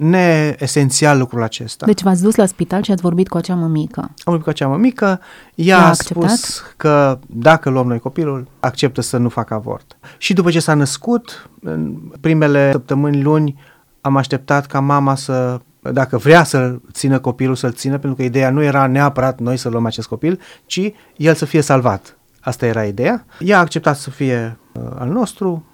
neesențial 0.00 1.18
lucrul 1.18 1.42
acesta. 1.42 1.86
Deci 1.86 2.02
v-ați 2.02 2.22
dus 2.22 2.34
la 2.34 2.46
spital 2.46 2.82
și 2.82 2.90
ați 2.90 3.02
vorbit 3.02 3.28
cu 3.28 3.36
acea 3.36 3.54
mămică. 3.54 4.00
Am 4.00 4.14
vorbit 4.24 4.44
cu 4.44 4.50
acea 4.50 4.68
mămică, 4.68 5.20
ea 5.54 5.78
a, 5.78 5.88
a 5.88 5.92
spus 5.92 6.62
că 6.76 7.18
dacă 7.26 7.70
luăm 7.70 7.86
noi 7.86 7.98
copilul, 7.98 8.48
acceptă 8.60 9.00
să 9.00 9.16
nu 9.16 9.28
facă 9.28 9.54
avort. 9.54 9.96
Și 10.18 10.32
după 10.32 10.50
ce 10.50 10.60
s-a 10.60 10.74
născut, 10.74 11.50
în 11.62 11.96
primele 12.20 12.70
săptămâni, 12.72 13.22
luni, 13.22 13.58
am 14.00 14.16
așteptat 14.16 14.66
ca 14.66 14.80
mama 14.80 15.14
să 15.14 15.60
dacă 15.82 16.16
vrea 16.16 16.44
să 16.44 16.78
țină 16.92 17.18
copilul, 17.18 17.54
să-l 17.54 17.72
țină, 17.72 17.98
pentru 17.98 18.14
că 18.14 18.22
ideea 18.22 18.50
nu 18.50 18.62
era 18.62 18.86
neapărat 18.86 19.40
noi 19.40 19.56
să 19.56 19.68
luăm 19.68 19.86
acest 19.86 20.08
copil, 20.08 20.40
ci 20.66 20.80
el 21.16 21.34
să 21.34 21.44
fie 21.44 21.60
salvat. 21.60 22.18
Asta 22.40 22.66
era 22.66 22.84
ideea. 22.84 23.24
Ea 23.38 23.56
a 23.56 23.60
acceptat 23.60 23.96
să 23.96 24.10
fie 24.10 24.58
uh, 24.72 24.82
al 24.98 25.08
nostru. 25.08 25.64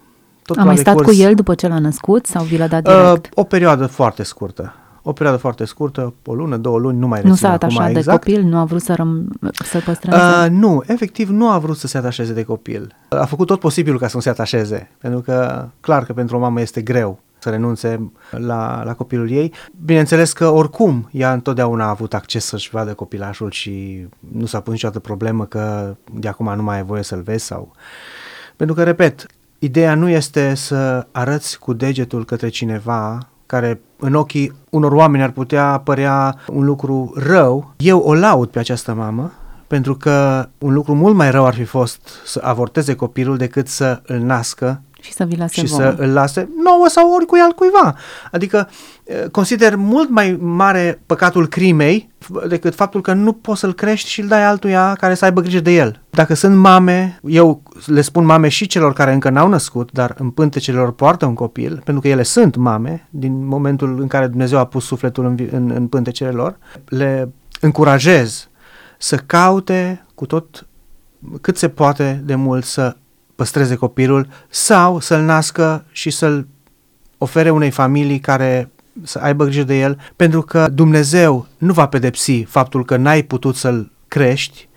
Totul 0.47 0.63
a 0.63 0.65
mai 0.65 0.77
stat 0.77 1.01
cu 1.01 1.13
el 1.13 1.35
după 1.35 1.55
ce 1.55 1.69
l-a 1.69 1.79
născut 1.79 2.27
sau 2.27 2.45
vi 2.45 2.57
l-a 2.57 2.67
dat 2.67 2.83
direct? 2.83 3.25
Uh, 3.27 3.31
o 3.35 3.43
perioadă 3.45 3.87
foarte 3.87 4.23
scurtă. 4.23 4.75
O 5.03 5.13
perioadă 5.13 5.41
foarte 5.41 5.65
scurtă, 5.65 6.15
o 6.25 6.35
lună, 6.35 6.57
două 6.57 6.79
luni, 6.79 6.99
nu 6.99 7.07
mai 7.07 7.17
rețin 7.17 7.31
Nu 7.31 7.37
s-a 7.37 7.53
atașat 7.53 7.93
de 7.93 7.99
exact. 7.99 8.25
copil? 8.25 8.43
Nu 8.43 8.59
a 8.59 8.65
vrut 8.65 8.83
să 8.83 8.95
răm- 8.95 9.51
să 9.65 9.79
păstreze? 9.85 10.17
Uh, 10.17 10.47
nu, 10.51 10.83
efectiv 10.87 11.29
nu 11.29 11.49
a 11.49 11.59
vrut 11.59 11.77
să 11.77 11.87
se 11.87 11.99
atașeze 11.99 12.33
de 12.33 12.43
copil. 12.43 12.95
A 13.09 13.25
făcut 13.25 13.47
tot 13.47 13.61
posibilul 13.61 13.99
ca 13.99 14.07
să 14.09 14.17
nu 14.17 14.23
se 14.23 14.29
atașeze, 14.29 14.91
pentru 14.99 15.21
că 15.21 15.69
clar 15.81 16.05
că 16.05 16.13
pentru 16.13 16.37
o 16.37 16.41
mamă 16.41 16.61
este 16.61 16.81
greu 16.83 17.19
să 17.39 17.51
renunțe 17.51 18.11
la, 18.31 18.83
la 18.85 18.95
copilul 18.95 19.31
ei. 19.31 19.53
Bineînțeles 19.85 20.33
că 20.33 20.49
oricum 20.49 21.09
ea 21.13 21.33
întotdeauna 21.33 21.85
a 21.85 21.89
avut 21.89 22.15
acces 22.15 22.45
să-și 22.45 22.71
vadă 22.71 22.95
copilașul 22.95 23.51
și 23.51 24.07
nu 24.33 24.47
s-a 24.47 24.61
pus 24.61 24.73
niciodată 24.73 24.99
problemă 25.01 25.45
că 25.45 25.97
de 26.13 26.29
acum 26.29 26.55
nu 26.57 26.63
mai 26.63 26.77
ai 26.77 26.85
voie 26.85 27.03
să-l 27.03 27.23
vezi 27.23 27.45
sau... 27.45 27.73
Pentru 28.57 28.75
că, 28.75 28.83
repet, 28.83 29.27
ideea 29.59 29.95
nu 29.95 30.09
este 30.09 30.55
să 30.55 31.07
arăți 31.13 31.59
cu 31.59 31.73
degetul 31.73 32.25
către 32.25 32.49
cineva 32.49 33.19
care 33.47 33.81
în 33.97 34.15
ochii 34.15 34.53
unor 34.71 34.93
oameni 34.93 35.23
ar 35.23 35.31
putea 35.31 35.81
părea 35.85 36.37
un 36.49 36.65
lucru 36.65 37.13
rău. 37.17 37.75
Eu 37.77 37.99
o 37.99 38.15
laud 38.15 38.49
pe 38.49 38.59
această 38.59 38.95
mamă 38.95 39.33
pentru 39.67 39.97
că 39.97 40.49
un 40.59 40.73
lucru 40.73 40.95
mult 40.95 41.15
mai 41.15 41.31
rău 41.31 41.47
ar 41.47 41.55
fi 41.55 41.65
fost 41.65 42.09
să 42.25 42.41
avorteze 42.45 42.95
copilul 42.95 43.37
decât 43.37 43.69
să 43.69 44.03
îl 44.07 44.19
nască 44.19 44.81
și 45.01 45.13
să 45.13 45.25
vi 45.25 45.37
lase 45.37 45.61
Și 45.61 45.67
să 45.67 45.95
îl 45.99 46.13
lase 46.13 46.49
nouă 46.65 46.89
sau 46.89 47.13
oricui 47.13 47.41
altcuiva. 47.41 47.95
Adică 48.31 48.69
consider 49.31 49.77
mult 49.77 50.09
mai 50.09 50.39
mare 50.41 51.01
păcatul 51.07 51.47
crimei 51.47 52.11
decât 52.49 52.75
faptul 52.75 53.01
că 53.01 53.13
nu 53.13 53.33
poți 53.33 53.61
să-l 53.61 53.75
crești 53.75 54.09
și 54.09 54.21
îl 54.21 54.29
dai 54.29 54.45
altuia 54.45 54.95
care 55.01 55.15
să 55.15 55.25
aibă 55.25 55.41
grijă 55.41 55.61
de 55.61 55.71
el. 55.71 56.01
Dacă 56.17 56.35
sunt 56.35 56.57
mame, 56.57 57.19
eu 57.25 57.63
le 57.87 58.01
spun 58.01 58.25
mame 58.25 58.49
și 58.49 58.67
celor 58.67 58.93
care 58.93 59.13
încă 59.13 59.31
n-au 59.31 59.49
născut, 59.49 59.93
dar 59.93 60.15
în 60.19 60.31
pântecelor 60.31 60.93
poartă 60.93 61.27
un 61.27 61.35
copil, 61.35 61.81
pentru 61.85 62.03
că 62.03 62.09
ele 62.09 62.23
sunt 62.23 62.57
mame, 62.57 63.09
din 63.11 63.47
momentul 63.47 64.01
în 64.01 64.07
care 64.07 64.27
Dumnezeu 64.27 64.59
a 64.59 64.65
pus 64.65 64.85
sufletul 64.85 65.25
în, 65.25 65.49
în, 65.51 65.71
în 65.71 65.87
pântecele 65.87 66.31
lor, 66.31 66.59
le 66.85 67.33
încurajez 67.61 68.49
să 68.99 69.17
caute 69.17 70.07
cu 70.15 70.27
tot 70.27 70.67
cât 71.41 71.57
se 71.57 71.69
poate 71.69 72.23
de 72.25 72.35
mult 72.35 72.65
să 72.65 72.97
păstreze 73.35 73.75
copilul 73.75 74.29
sau 74.49 75.01
să-l 75.01 75.23
nască 75.23 75.85
și 75.91 76.11
să-l 76.11 76.47
ofere 77.19 77.51
unei 77.51 77.71
familii 77.71 78.19
care 78.19 78.71
să 79.03 79.19
aibă 79.19 79.45
grijă 79.45 79.63
de 79.63 79.79
el, 79.79 79.99
pentru 80.17 80.43
că 80.43 80.69
Dumnezeu 80.73 81.47
nu 81.59 81.73
va 81.73 81.87
pedepsi 81.87 82.43
faptul 82.43 82.85
că 82.85 82.97
n-ai 82.97 83.23
putut 83.23 83.57
să-l 83.57 83.91
crești, 84.09 84.69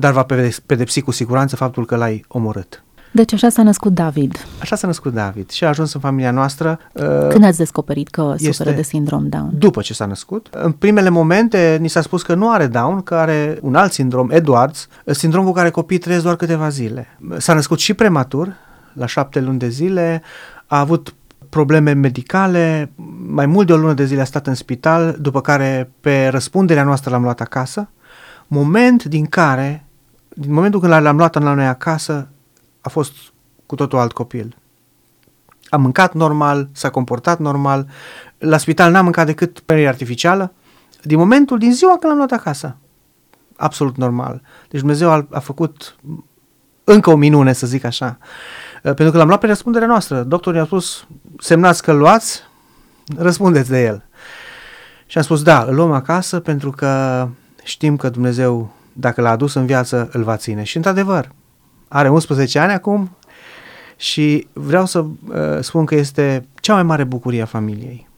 dar 0.00 0.12
va 0.12 0.26
pedepsi 0.66 1.00
cu 1.00 1.10
siguranță 1.10 1.56
faptul 1.56 1.86
că 1.86 1.96
l-ai 1.96 2.24
omorât. 2.28 2.84
Deci 3.12 3.32
așa 3.32 3.48
s-a 3.48 3.62
născut 3.62 3.94
David. 3.94 4.46
Așa 4.60 4.76
s-a 4.76 4.86
născut 4.86 5.12
David 5.12 5.50
și 5.50 5.64
a 5.64 5.68
ajuns 5.68 5.92
în 5.92 6.00
familia 6.00 6.30
noastră. 6.30 6.78
Uh, 6.92 7.28
Când 7.28 7.44
ați 7.44 7.58
descoperit 7.58 8.08
că 8.08 8.34
suferă 8.38 8.70
de 8.70 8.82
sindrom 8.82 9.28
Down? 9.28 9.50
După 9.58 9.80
ce 9.80 9.94
s-a 9.94 10.06
născut. 10.06 10.48
În 10.50 10.72
primele 10.72 11.08
momente 11.08 11.78
ni 11.80 11.88
s-a 11.88 12.00
spus 12.00 12.22
că 12.22 12.34
nu 12.34 12.50
are 12.50 12.66
Down, 12.66 13.02
că 13.02 13.14
are 13.14 13.58
un 13.62 13.74
alt 13.74 13.92
sindrom, 13.92 14.30
Edwards, 14.30 14.88
sindrom 15.06 15.44
cu 15.44 15.52
care 15.52 15.70
copiii 15.70 16.00
trăiesc 16.00 16.24
doar 16.24 16.36
câteva 16.36 16.68
zile. 16.68 17.18
S-a 17.38 17.54
născut 17.54 17.78
și 17.78 17.94
prematur, 17.94 18.54
la 18.92 19.06
șapte 19.06 19.40
luni 19.40 19.58
de 19.58 19.68
zile, 19.68 20.22
a 20.66 20.78
avut 20.78 21.14
probleme 21.48 21.92
medicale, 21.92 22.92
mai 23.26 23.46
mult 23.46 23.66
de 23.66 23.72
o 23.72 23.76
lună 23.76 23.92
de 23.92 24.04
zile 24.04 24.20
a 24.20 24.24
stat 24.24 24.46
în 24.46 24.54
spital, 24.54 25.16
după 25.20 25.40
care 25.40 25.90
pe 26.00 26.28
răspunderea 26.28 26.84
noastră 26.84 27.10
l-am 27.10 27.22
luat 27.22 27.40
acasă, 27.40 27.88
moment 28.46 29.04
din 29.04 29.26
care, 29.26 29.84
din 30.40 30.52
momentul 30.52 30.80
când 30.80 30.92
l-am 30.92 31.16
luat 31.16 31.42
la 31.42 31.54
noi 31.54 31.66
acasă, 31.66 32.28
a 32.80 32.88
fost 32.88 33.12
cu 33.66 33.74
totul 33.74 33.98
alt 33.98 34.12
copil. 34.12 34.56
A 35.68 35.76
mâncat 35.76 36.14
normal, 36.14 36.68
s-a 36.72 36.90
comportat 36.90 37.38
normal, 37.38 37.86
la 38.38 38.56
spital 38.56 38.90
n-a 38.90 39.02
mâncat 39.02 39.26
decât 39.26 39.60
perie 39.60 39.88
artificială, 39.88 40.52
din 41.02 41.18
momentul, 41.18 41.58
din 41.58 41.72
ziua 41.72 41.90
când 41.90 42.04
l-am 42.04 42.16
luat 42.16 42.30
acasă. 42.30 42.76
Absolut 43.56 43.96
normal. 43.96 44.42
Deci 44.68 44.80
Dumnezeu 44.80 45.10
a, 45.10 45.26
a 45.30 45.38
făcut 45.38 45.96
încă 46.84 47.10
o 47.10 47.16
minune, 47.16 47.52
să 47.52 47.66
zic 47.66 47.84
așa. 47.84 48.18
Uh, 48.20 48.80
pentru 48.82 49.10
că 49.10 49.16
l-am 49.16 49.26
luat 49.26 49.40
pe 49.40 49.46
răspunderea 49.46 49.88
noastră. 49.88 50.22
Doctorul 50.22 50.58
ne-a 50.58 50.64
spus, 50.66 51.06
semnați 51.38 51.82
că 51.82 51.92
luați, 51.92 52.42
răspundeți 53.16 53.70
de 53.70 53.84
el. 53.84 54.04
Și 55.06 55.18
am 55.18 55.24
spus, 55.24 55.42
da, 55.42 55.62
îl 55.62 55.74
luăm 55.74 55.92
acasă 55.92 56.40
pentru 56.40 56.70
că 56.70 57.28
știm 57.62 57.96
că 57.96 58.08
Dumnezeu, 58.08 58.78
dacă 59.00 59.20
l-a 59.20 59.30
adus 59.30 59.54
în 59.54 59.66
viață, 59.66 60.08
îl 60.12 60.22
va 60.22 60.36
ține. 60.36 60.62
Și 60.62 60.76
într-adevăr, 60.76 61.30
are 61.88 62.08
11 62.08 62.58
ani 62.58 62.72
acum 62.72 63.10
și 63.96 64.46
vreau 64.52 64.86
să 64.86 64.98
uh, 64.98 65.08
spun 65.60 65.84
că 65.84 65.94
este 65.94 66.46
cea 66.54 66.74
mai 66.74 66.82
mare 66.82 67.04
bucurie 67.04 67.42
a 67.42 67.46
familiei. 67.46 68.08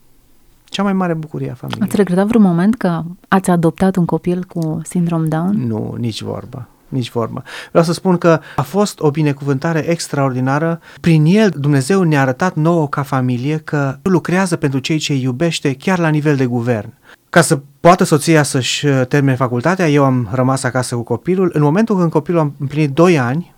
Cea 0.64 0.82
mai 0.82 0.92
mare 0.92 1.14
bucurie 1.14 1.50
a 1.50 1.54
familiei. 1.54 1.82
Ați 1.86 1.96
regretat 1.96 2.26
vreun 2.26 2.44
moment 2.44 2.74
că 2.76 3.02
ați 3.28 3.50
adoptat 3.50 3.96
un 3.96 4.04
copil 4.04 4.44
cu 4.44 4.80
sindrom 4.84 5.28
Down? 5.28 5.66
Nu, 5.66 5.94
nici 5.98 6.22
vorbă. 6.22 6.68
Nici 6.88 7.10
vorbă. 7.10 7.42
Vreau 7.70 7.84
să 7.84 7.92
spun 7.92 8.18
că 8.18 8.40
a 8.56 8.62
fost 8.62 9.00
o 9.00 9.10
binecuvântare 9.10 9.90
extraordinară. 9.90 10.80
Prin 11.00 11.24
el 11.24 11.52
Dumnezeu 11.56 12.02
ne-a 12.02 12.20
arătat 12.20 12.54
nouă 12.54 12.88
ca 12.88 13.02
familie 13.02 13.56
că 13.56 13.96
lucrează 14.02 14.56
pentru 14.56 14.78
cei 14.78 14.98
ce 14.98 15.14
iubește 15.14 15.74
chiar 15.74 15.98
la 15.98 16.08
nivel 16.08 16.36
de 16.36 16.46
guvern. 16.46 16.92
Ca 17.32 17.40
să 17.40 17.60
poată 17.80 18.04
soția 18.04 18.42
să-și 18.42 18.86
uh, 18.86 19.06
termine 19.08 19.34
facultatea, 19.34 19.88
eu 19.88 20.04
am 20.04 20.28
rămas 20.32 20.62
acasă 20.62 20.94
cu 20.94 21.02
copilul. 21.02 21.50
În 21.54 21.62
momentul 21.62 21.98
când 21.98 22.10
copilul 22.10 22.40
a 22.40 22.52
împlinit 22.58 22.90
2 22.90 23.18
ani, 23.18 23.52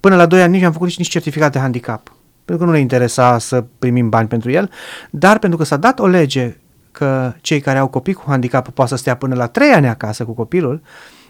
Până 0.00 0.16
la 0.16 0.26
2 0.26 0.42
ani 0.42 0.52
nici 0.52 0.62
am 0.62 0.72
făcut 0.72 0.86
nici, 0.86 0.98
nici 0.98 1.08
certificat 1.08 1.52
de 1.52 1.58
handicap, 1.58 2.12
pentru 2.44 2.64
că 2.64 2.70
nu 2.70 2.76
ne 2.76 2.82
interesa 2.82 3.38
să 3.38 3.64
primim 3.78 4.08
bani 4.08 4.28
pentru 4.28 4.50
el, 4.50 4.70
dar 5.10 5.38
pentru 5.38 5.58
că 5.58 5.64
s-a 5.64 5.76
dat 5.76 5.98
o 5.98 6.06
lege 6.06 6.56
că 6.92 7.32
cei 7.40 7.60
care 7.60 7.78
au 7.78 7.88
copii 7.88 8.12
cu 8.12 8.24
handicap 8.26 8.68
poate 8.68 8.90
să 8.90 8.96
stea 8.96 9.16
până 9.16 9.34
la 9.34 9.46
3 9.46 9.70
ani 9.70 9.88
acasă 9.88 10.24
cu 10.24 10.32
copilul, 10.32 10.82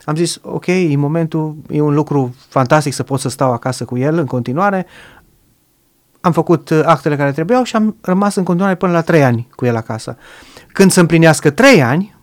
am 0.05 0.15
zis, 0.15 0.39
ok, 0.43 0.67
în 0.67 0.99
momentul 0.99 1.57
e 1.71 1.81
un 1.81 1.95
lucru 1.95 2.35
fantastic 2.49 2.93
să 2.93 3.03
pot 3.03 3.21
să 3.21 3.29
stau 3.29 3.53
acasă 3.53 3.85
cu 3.85 3.99
el 3.99 4.19
în 4.19 4.27
continuare, 4.27 4.87
am 6.21 6.33
făcut 6.33 6.71
uh, 6.71 6.81
actele 6.85 7.17
care 7.17 7.33
trebuiau 7.33 7.63
și 7.63 7.77
am 7.77 7.97
rămas 8.01 8.35
în 8.35 8.45
continuare 8.45 8.77
până 8.77 8.93
la 8.93 9.01
3 9.01 9.25
ani 9.25 9.49
cu 9.55 9.65
el 9.65 9.77
acasă. 9.77 10.17
Când 10.79 10.91
se 10.91 11.01
împlinească 11.01 11.51
3 11.51 11.83
ani, 11.83 12.17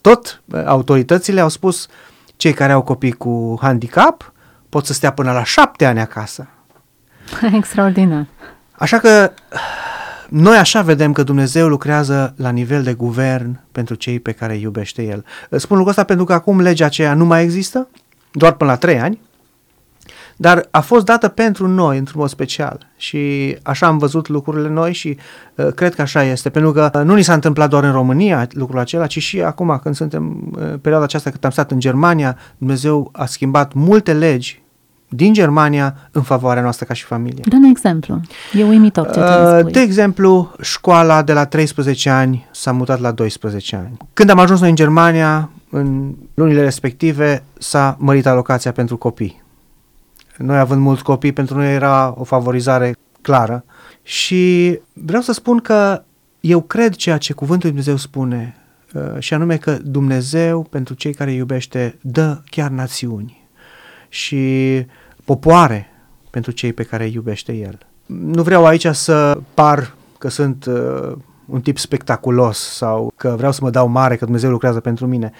tot 0.00 0.42
uh, 0.44 0.62
autoritățile 0.66 1.40
au 1.40 1.48
spus 1.48 1.86
cei 2.36 2.52
care 2.52 2.72
au 2.72 2.82
copii 2.82 3.12
cu 3.12 3.58
handicap 3.60 4.32
pot 4.68 4.86
să 4.86 4.92
stea 4.92 5.12
până 5.12 5.32
la 5.32 5.44
șapte 5.44 5.84
ani 5.84 6.00
acasă. 6.00 6.48
Extraordinar. 7.58 8.26
Așa 8.72 8.98
că 8.98 9.32
noi 10.44 10.56
așa 10.56 10.82
vedem 10.82 11.12
că 11.12 11.22
Dumnezeu 11.22 11.68
lucrează 11.68 12.34
la 12.36 12.50
nivel 12.50 12.82
de 12.82 12.94
guvern 12.94 13.60
pentru 13.72 13.94
cei 13.94 14.20
pe 14.20 14.32
care 14.32 14.54
îi 14.54 14.62
iubește 14.62 15.02
El. 15.02 15.24
Spun 15.50 15.76
lucrul 15.76 15.88
ăsta 15.88 16.04
pentru 16.04 16.24
că 16.24 16.32
acum 16.32 16.60
legea 16.60 16.84
aceea 16.84 17.14
nu 17.14 17.24
mai 17.24 17.42
există, 17.42 17.88
doar 18.32 18.52
până 18.52 18.70
la 18.70 18.76
trei 18.76 19.00
ani, 19.00 19.20
dar 20.36 20.68
a 20.70 20.80
fost 20.80 21.04
dată 21.04 21.28
pentru 21.28 21.68
noi 21.68 21.98
într-un 21.98 22.20
mod 22.20 22.30
special 22.30 22.86
și 22.96 23.56
așa 23.62 23.86
am 23.86 23.98
văzut 23.98 24.28
lucrurile 24.28 24.68
noi 24.68 24.92
și 24.92 25.16
uh, 25.54 25.66
cred 25.74 25.94
că 25.94 26.02
așa 26.02 26.22
este, 26.22 26.50
pentru 26.50 26.72
că 26.72 26.90
uh, 26.94 27.04
nu 27.04 27.14
ni 27.14 27.22
s-a 27.22 27.34
întâmplat 27.34 27.70
doar 27.70 27.84
în 27.84 27.92
România 27.92 28.46
lucrul 28.50 28.78
acela, 28.78 29.06
ci 29.06 29.18
și 29.18 29.42
acum 29.42 29.78
când 29.82 29.94
suntem, 29.94 30.52
uh, 30.56 30.62
perioada 30.80 31.04
aceasta 31.04 31.30
când 31.30 31.44
am 31.44 31.50
stat 31.50 31.70
în 31.70 31.80
Germania, 31.80 32.38
Dumnezeu 32.58 33.08
a 33.12 33.24
schimbat 33.24 33.72
multe 33.72 34.12
legi 34.12 34.62
din 35.08 35.32
Germania 35.32 35.96
în 36.10 36.22
favoarea 36.22 36.62
noastră 36.62 36.84
ca 36.84 36.94
și 36.94 37.04
familie. 37.04 37.44
Dă 37.48 37.56
un 37.56 37.62
exemplu. 37.62 38.20
E 38.52 38.64
uimitor 38.64 39.10
ce 39.10 39.20
uh, 39.20 39.72
De 39.72 39.80
exemplu, 39.80 40.52
școala 40.60 41.22
de 41.22 41.32
la 41.32 41.44
13 41.44 42.10
ani 42.10 42.48
s-a 42.52 42.72
mutat 42.72 43.00
la 43.00 43.10
12 43.10 43.76
ani. 43.76 43.96
Când 44.12 44.30
am 44.30 44.38
ajuns 44.38 44.60
noi 44.60 44.68
în 44.68 44.74
Germania, 44.74 45.50
în 45.70 46.14
lunile 46.34 46.62
respective, 46.62 47.42
s-a 47.58 47.96
mărit 47.98 48.26
alocația 48.26 48.72
pentru 48.72 48.96
copii. 48.96 49.43
Noi 50.38 50.58
având 50.58 50.80
mulți 50.80 51.02
copii, 51.02 51.32
pentru 51.32 51.56
noi 51.56 51.74
era 51.74 52.14
o 52.16 52.24
favorizare 52.24 52.94
clară 53.20 53.64
și 54.02 54.78
vreau 54.92 55.22
să 55.22 55.32
spun 55.32 55.58
că 55.58 56.02
eu 56.40 56.60
cred 56.60 56.94
ceea 56.94 57.18
ce 57.18 57.32
cuvântul 57.32 57.68
Dumnezeu 57.68 57.96
spune 57.96 58.56
uh, 58.94 59.02
și 59.18 59.34
anume 59.34 59.56
că 59.56 59.78
Dumnezeu, 59.82 60.62
pentru 60.62 60.94
cei 60.94 61.14
care 61.14 61.32
iubește, 61.32 61.98
dă 62.00 62.40
chiar 62.44 62.70
națiuni. 62.70 63.48
Și 64.08 64.86
popoare 65.24 65.88
pentru 66.30 66.50
cei 66.50 66.72
pe 66.72 66.82
care 66.82 67.04
îi 67.04 67.12
iubește 67.12 67.52
El. 67.52 67.78
Nu 68.06 68.42
vreau 68.42 68.66
aici 68.66 68.86
să 68.86 69.38
par 69.54 69.94
că 70.18 70.28
sunt 70.28 70.66
uh, 70.66 71.12
un 71.46 71.60
tip 71.60 71.78
spectaculos 71.78 72.58
sau 72.58 73.12
că 73.16 73.34
vreau 73.36 73.52
să 73.52 73.60
mă 73.62 73.70
dau 73.70 73.88
mare 73.88 74.16
că 74.16 74.24
Dumnezeu 74.24 74.50
lucrează 74.50 74.80
pentru 74.80 75.06
mine. 75.06 75.32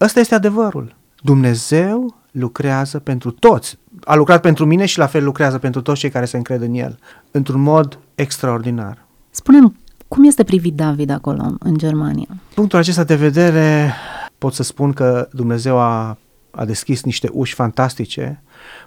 Ăsta 0.00 0.20
este 0.20 0.34
adevărul. 0.34 0.94
Dumnezeu 1.22 2.14
lucrează 2.30 2.98
pentru 2.98 3.30
toți. 3.30 3.78
A 4.08 4.14
lucrat 4.14 4.40
pentru 4.40 4.64
mine 4.64 4.86
și 4.86 4.98
la 4.98 5.06
fel 5.06 5.24
lucrează 5.24 5.58
pentru 5.58 5.80
toți 5.80 6.00
cei 6.00 6.10
care 6.10 6.24
se 6.24 6.36
încred 6.36 6.62
în 6.62 6.74
El, 6.74 6.98
într-un 7.30 7.60
mod 7.60 7.98
extraordinar. 8.14 9.04
Spunem 9.30 9.76
Cum 10.08 10.24
este 10.24 10.44
privit 10.44 10.74
David 10.74 11.10
acolo, 11.10 11.56
în 11.58 11.76
Germania? 11.76 12.26
Punctul 12.54 12.78
acesta 12.78 13.04
de 13.04 13.14
vedere 13.14 13.94
pot 14.38 14.54
să 14.54 14.62
spun 14.62 14.92
că 14.92 15.28
Dumnezeu 15.32 15.78
a, 15.78 16.18
a 16.50 16.64
deschis 16.64 17.02
niște 17.02 17.28
uși 17.32 17.54
fantastice. 17.54 18.42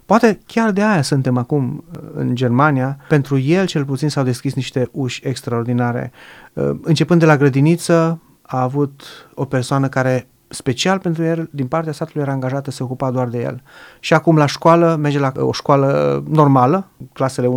Poate 0.06 0.40
chiar 0.46 0.72
de 0.72 0.84
aia 0.84 1.02
suntem 1.02 1.38
acum 1.38 1.84
uh, 1.92 2.10
în 2.14 2.36
Germania. 2.36 2.98
Pentru 3.08 3.38
el 3.38 3.66
cel 3.66 3.86
puțin 3.86 4.10
s-au 4.10 4.24
deschis 4.24 4.54
niște 4.54 4.90
uși 4.92 5.28
extraordinare. 5.28 6.12
Uh, 6.54 6.70
începând 6.82 7.20
de 7.20 7.26
la 7.26 7.38
grădiniță, 7.38 8.22
a 8.42 8.62
avut 8.62 9.02
o 9.34 9.46
persoană 9.46 9.88
care 9.88 10.28
special 10.50 11.00
pentru 11.00 11.24
el, 11.24 11.50
din 11.52 11.68
partea 11.68 11.92
statului 11.92 12.22
era 12.22 12.32
angajată, 12.32 12.72
se 12.72 12.84
ocupa 12.84 13.12
doar 13.12 13.28
de 13.28 13.42
el. 13.42 13.62
Și 14.00 14.14
acum 14.14 14.38
la 14.38 14.46
școală, 14.46 14.96
merge 15.00 15.20
la 15.20 15.32
o 15.36 15.52
școală 15.52 16.24
normală, 16.30 16.88
clasele 17.14 17.48
1-4, 17.48 17.50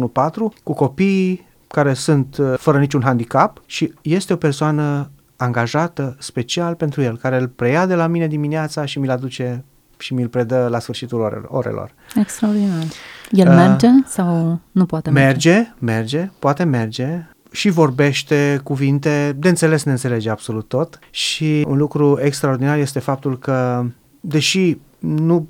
cu 0.62 0.72
copii 0.72 1.46
care 1.66 1.94
sunt 1.94 2.36
uh, 2.36 2.54
fără 2.56 2.78
niciun 2.78 3.02
handicap 3.02 3.62
și 3.66 3.92
este 4.02 4.32
o 4.32 4.36
persoană 4.36 5.10
angajată 5.36 6.16
special 6.18 6.74
pentru 6.74 7.02
el, 7.02 7.16
care 7.16 7.36
îl 7.36 7.48
preia 7.48 7.86
de 7.86 7.94
la 7.94 8.06
mine 8.06 8.26
dimineața 8.26 8.84
și 8.84 8.98
mi-l 8.98 9.10
aduce 9.10 9.64
și 9.98 10.14
mi-l 10.14 10.28
predă 10.28 10.68
la 10.70 10.78
sfârșitul 10.78 11.46
orelor. 11.48 11.94
Extraordinar. 12.16 12.84
El 13.30 13.48
uh, 13.48 13.54
merge 13.54 13.88
sau 14.06 14.60
nu 14.70 14.86
poate 14.86 15.10
merge? 15.10 15.50
Merge, 15.50 15.72
merge, 15.78 16.30
poate 16.38 16.64
merge 16.64 17.26
și 17.52 17.70
vorbește 17.70 18.60
cuvinte, 18.64 19.36
de 19.38 19.48
înțeles 19.48 19.82
ne 19.82 19.92
înțelege 19.92 20.30
absolut 20.30 20.68
tot 20.68 20.98
și 21.10 21.64
un 21.68 21.76
lucru 21.76 22.18
extraordinar 22.22 22.78
este 22.78 22.98
faptul 22.98 23.38
că, 23.38 23.84
deși 24.20 24.78
nu 24.98 25.48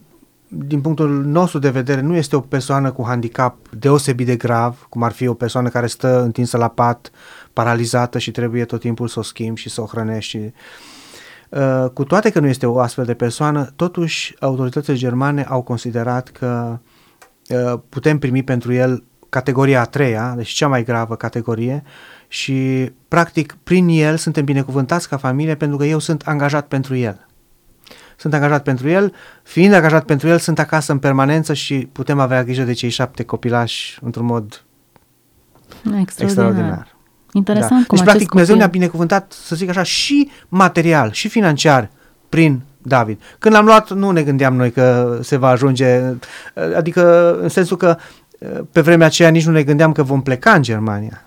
din 0.48 0.80
punctul 0.80 1.24
nostru 1.24 1.58
de 1.58 1.70
vedere, 1.70 2.00
nu 2.00 2.16
este 2.16 2.36
o 2.36 2.40
persoană 2.40 2.90
cu 2.90 3.04
handicap 3.06 3.68
deosebit 3.78 4.26
de 4.26 4.36
grav, 4.36 4.86
cum 4.88 5.02
ar 5.02 5.12
fi 5.12 5.26
o 5.26 5.34
persoană 5.34 5.68
care 5.68 5.86
stă 5.86 6.22
întinsă 6.22 6.56
la 6.56 6.68
pat, 6.68 7.10
paralizată 7.52 8.18
și 8.18 8.30
trebuie 8.30 8.64
tot 8.64 8.80
timpul 8.80 9.08
să 9.08 9.18
o 9.18 9.22
schimbi 9.22 9.60
și 9.60 9.68
să 9.68 9.80
o 9.80 9.84
hrănești. 9.84 10.52
Uh, 11.48 11.90
cu 11.92 12.04
toate 12.04 12.30
că 12.30 12.40
nu 12.40 12.46
este 12.46 12.66
o 12.66 12.78
astfel 12.78 13.04
de 13.04 13.14
persoană, 13.14 13.72
totuși 13.76 14.34
autoritățile 14.40 14.96
germane 14.96 15.44
au 15.48 15.62
considerat 15.62 16.28
că 16.28 16.78
uh, 17.48 17.78
putem 17.88 18.18
primi 18.18 18.42
pentru 18.42 18.72
el 18.72 19.04
categoria 19.32 19.80
a 19.80 19.84
treia, 19.84 20.34
deci 20.36 20.48
cea 20.48 20.68
mai 20.68 20.84
gravă 20.84 21.16
categorie 21.16 21.82
și 22.28 22.90
practic 23.08 23.56
prin 23.62 23.88
el 23.88 24.16
suntem 24.16 24.44
binecuvântați 24.44 25.08
ca 25.08 25.16
familie 25.16 25.54
pentru 25.54 25.76
că 25.76 25.84
eu 25.84 25.98
sunt 25.98 26.22
angajat 26.22 26.66
pentru 26.66 26.96
el. 26.96 27.26
Sunt 28.16 28.34
angajat 28.34 28.62
pentru 28.62 28.88
el, 28.88 29.12
fiind 29.42 29.74
angajat 29.74 30.04
pentru 30.04 30.28
el, 30.28 30.38
sunt 30.38 30.58
acasă 30.58 30.92
în 30.92 30.98
permanență 30.98 31.54
și 31.54 31.88
putem 31.92 32.18
avea 32.18 32.44
grijă 32.44 32.62
de 32.62 32.72
cei 32.72 32.88
șapte 32.88 33.22
copilași 33.22 33.98
într-un 34.02 34.24
mod 34.24 34.64
extraordinar. 36.00 36.20
extraordinar. 36.20 36.96
Interesant 37.32 37.80
da. 37.80 37.86
cum 37.86 37.96
Deci, 37.96 38.06
practic, 38.06 38.28
Dumnezeu 38.28 38.56
ne-a 38.56 38.66
binecuvântat, 38.66 39.32
să 39.32 39.56
zic 39.56 39.68
așa, 39.68 39.82
și 39.82 40.30
material, 40.48 41.12
și 41.12 41.28
financiar, 41.28 41.90
prin 42.28 42.62
David. 42.82 43.20
Când 43.38 43.54
l-am 43.54 43.64
luat, 43.64 43.90
nu 43.90 44.10
ne 44.10 44.22
gândeam 44.22 44.56
noi 44.56 44.70
că 44.70 45.18
se 45.22 45.36
va 45.36 45.48
ajunge, 45.48 46.00
adică 46.76 47.34
în 47.40 47.48
sensul 47.48 47.76
că 47.76 47.96
pe 48.72 48.80
vremea 48.80 49.06
aceea 49.06 49.28
nici 49.28 49.46
nu 49.46 49.52
ne 49.52 49.62
gândeam 49.62 49.92
că 49.92 50.02
vom 50.02 50.22
pleca 50.22 50.52
în 50.52 50.62
Germania. 50.62 51.24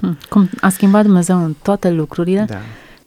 Hm, 0.00 0.18
cum 0.28 0.50
a 0.60 0.68
schimbat 0.68 1.04
Dumnezeu 1.04 1.44
în 1.44 1.54
toate 1.62 1.90
lucrurile, 1.90 2.44
da. 2.48 2.56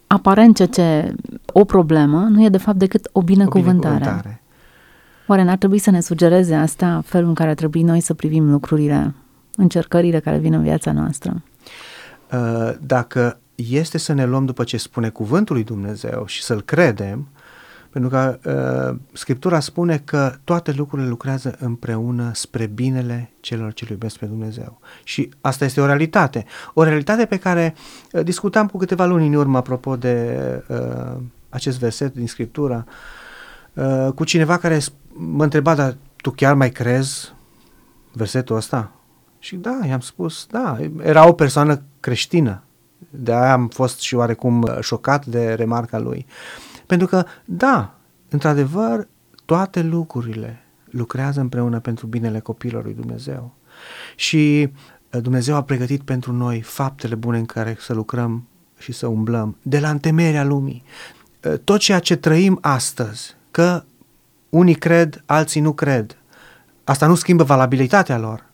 aparent 0.08 0.56
ce 0.56 0.66
ce 0.66 1.14
o 1.46 1.64
problemă 1.64 2.28
nu 2.30 2.44
e 2.44 2.50
de 2.50 2.58
fapt 2.58 2.78
decât 2.78 3.10
o 3.12 3.22
binecuvântare. 3.22 3.96
O 3.96 3.98
binecuvântare. 3.98 4.42
Oare 5.28 5.44
n-ar 5.44 5.58
trebui 5.58 5.78
să 5.78 5.92
ne 5.92 6.02
sugereze 6.02 6.56
asta 6.56 7.02
felul 7.06 7.28
în 7.28 7.34
care 7.34 7.50
ar 7.50 7.56
trebui 7.56 7.82
noi 7.82 8.00
să 8.00 8.14
privim 8.14 8.52
lucrurile, 8.52 9.14
încercările 9.56 10.20
care 10.20 10.38
vin 10.38 10.54
în 10.54 10.62
viața 10.62 10.92
noastră? 10.92 11.42
Uh, 12.32 12.74
dacă 12.80 13.40
este 13.56 13.98
să 13.98 14.14
ne 14.14 14.26
luăm 14.26 14.46
după 14.46 14.64
ce 14.64 14.78
spune 14.78 15.10
cuvântul 15.10 15.56
lui 15.56 15.64
Dumnezeu 15.64 16.24
și 16.26 16.44
să-l 16.44 16.62
credem, 16.62 17.28
pentru 17.92 18.10
că 18.10 18.40
uh, 18.92 19.00
Scriptura 19.14 19.60
spune 19.60 20.02
că 20.06 20.34
toate 20.44 20.72
lucrurile 20.72 21.08
lucrează 21.08 21.56
împreună 21.60 22.32
spre 22.34 22.66
binele 22.66 23.32
celor 23.40 23.74
ce 23.74 23.88
iubesc 23.90 24.18
pe 24.18 24.26
Dumnezeu. 24.26 24.80
Și 25.04 25.30
asta 25.42 25.66
este 25.66 25.82
o 25.82 25.86
realitate. 25.86 26.46
O 26.74 26.84
realitate 26.84 27.26
pe 27.26 27.38
care 27.38 27.76
uh, 28.12 28.24
discutam 28.24 28.68
cu 28.68 28.78
câteva 28.78 29.06
luni 29.06 29.28
în 29.28 29.34
urmă 29.34 29.58
apropo 29.58 29.96
de 29.96 30.38
uh, 30.68 31.18
acest 31.50 31.80
verset 31.80 32.14
din 32.14 32.28
Scriptură, 32.28 32.86
uh, 33.74 34.08
cu 34.16 34.24
cineva 34.24 34.58
care 34.58 34.80
mă 35.14 35.44
întreba, 35.44 35.76
dar 35.76 35.96
tu 36.16 36.32
chiar 36.32 36.54
mai 36.54 36.70
crezi 36.70 37.34
versetul 38.12 38.56
ăsta? 38.56 38.92
Și 39.40 39.56
da, 39.56 39.80
i-am 39.88 40.00
spus, 40.00 40.48
da, 40.52 40.78
era 41.02 41.28
o 41.28 41.34
persoană 41.34 41.82
creștină. 42.00 42.64
De 43.10 43.34
aia 43.34 43.54
am 43.54 43.68
fost 43.68 44.00
și 44.00 44.16
oarecum 44.16 44.62
uh, 44.62 44.78
șocat 44.80 45.26
de 45.26 45.54
remarca 45.54 46.00
lui. 46.00 46.26
Pentru 46.92 47.10
că, 47.10 47.26
da, 47.46 47.96
într-adevăr, 48.30 49.08
toate 49.46 49.82
lucrurile 49.82 50.64
lucrează 50.90 51.40
împreună 51.40 51.80
pentru 51.80 52.08
binele 52.08 52.40
copilului 52.40 52.84
lui 52.84 53.02
Dumnezeu. 53.02 53.54
Și 54.16 54.72
uh, 55.14 55.22
Dumnezeu 55.22 55.56
a 55.56 55.64
pregătit 55.64 56.02
pentru 56.02 56.32
noi 56.32 56.62
faptele 56.62 57.16
bune 57.16 57.38
în 57.38 57.46
care 57.46 57.78
să 57.80 57.94
lucrăm 57.94 58.48
și 58.78 58.92
să 58.92 59.08
umblăm 59.08 59.58
de 59.62 59.80
la 59.80 59.90
întemeierea 59.90 60.44
lumii. 60.44 60.84
Uh, 61.44 61.54
tot 61.64 61.80
ceea 61.80 62.00
ce 62.00 62.16
trăim 62.16 62.58
astăzi, 62.62 63.36
că 63.52 63.84
unii 64.50 64.76
cred, 64.76 65.24
alții 65.26 65.62
nu 65.62 65.74
cred, 65.74 66.18
asta 66.84 67.08
nu 67.08 67.16
schimbă 67.16 67.44
valabilitatea 67.44 68.18
lor. 68.18 68.50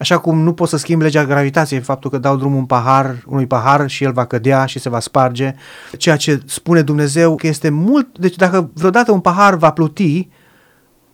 Așa 0.00 0.18
cum 0.18 0.42
nu 0.42 0.52
poți 0.52 0.70
să 0.70 0.76
schimbi 0.76 1.04
legea 1.04 1.24
gravitației, 1.24 1.80
faptul 1.80 2.10
că 2.10 2.18
dau 2.18 2.36
drumul 2.36 2.58
un 2.58 2.64
pahar, 2.64 3.16
unui 3.26 3.46
pahar 3.46 3.88
și 3.88 4.04
el 4.04 4.12
va 4.12 4.24
cădea 4.24 4.66
și 4.66 4.78
se 4.78 4.88
va 4.88 5.00
sparge. 5.00 5.54
Ceea 5.96 6.16
ce 6.16 6.42
spune 6.46 6.82
Dumnezeu 6.82 7.34
că 7.34 7.46
este 7.46 7.68
mult, 7.68 8.18
deci 8.18 8.36
dacă 8.36 8.70
vreodată 8.74 9.12
un 9.12 9.20
pahar 9.20 9.54
va 9.54 9.70
pluti, 9.70 10.28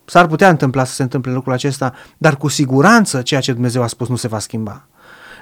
s-ar 0.04 0.26
putea 0.26 0.48
întâmpla 0.48 0.84
să 0.84 0.94
se 0.94 1.02
întâmple 1.02 1.32
lucrul 1.32 1.52
acesta, 1.52 1.94
dar 2.18 2.36
cu 2.36 2.48
siguranță 2.48 3.22
ceea 3.22 3.40
ce 3.40 3.52
Dumnezeu 3.52 3.82
a 3.82 3.86
spus 3.86 4.08
nu 4.08 4.16
se 4.16 4.28
va 4.28 4.38
schimba. 4.38 4.86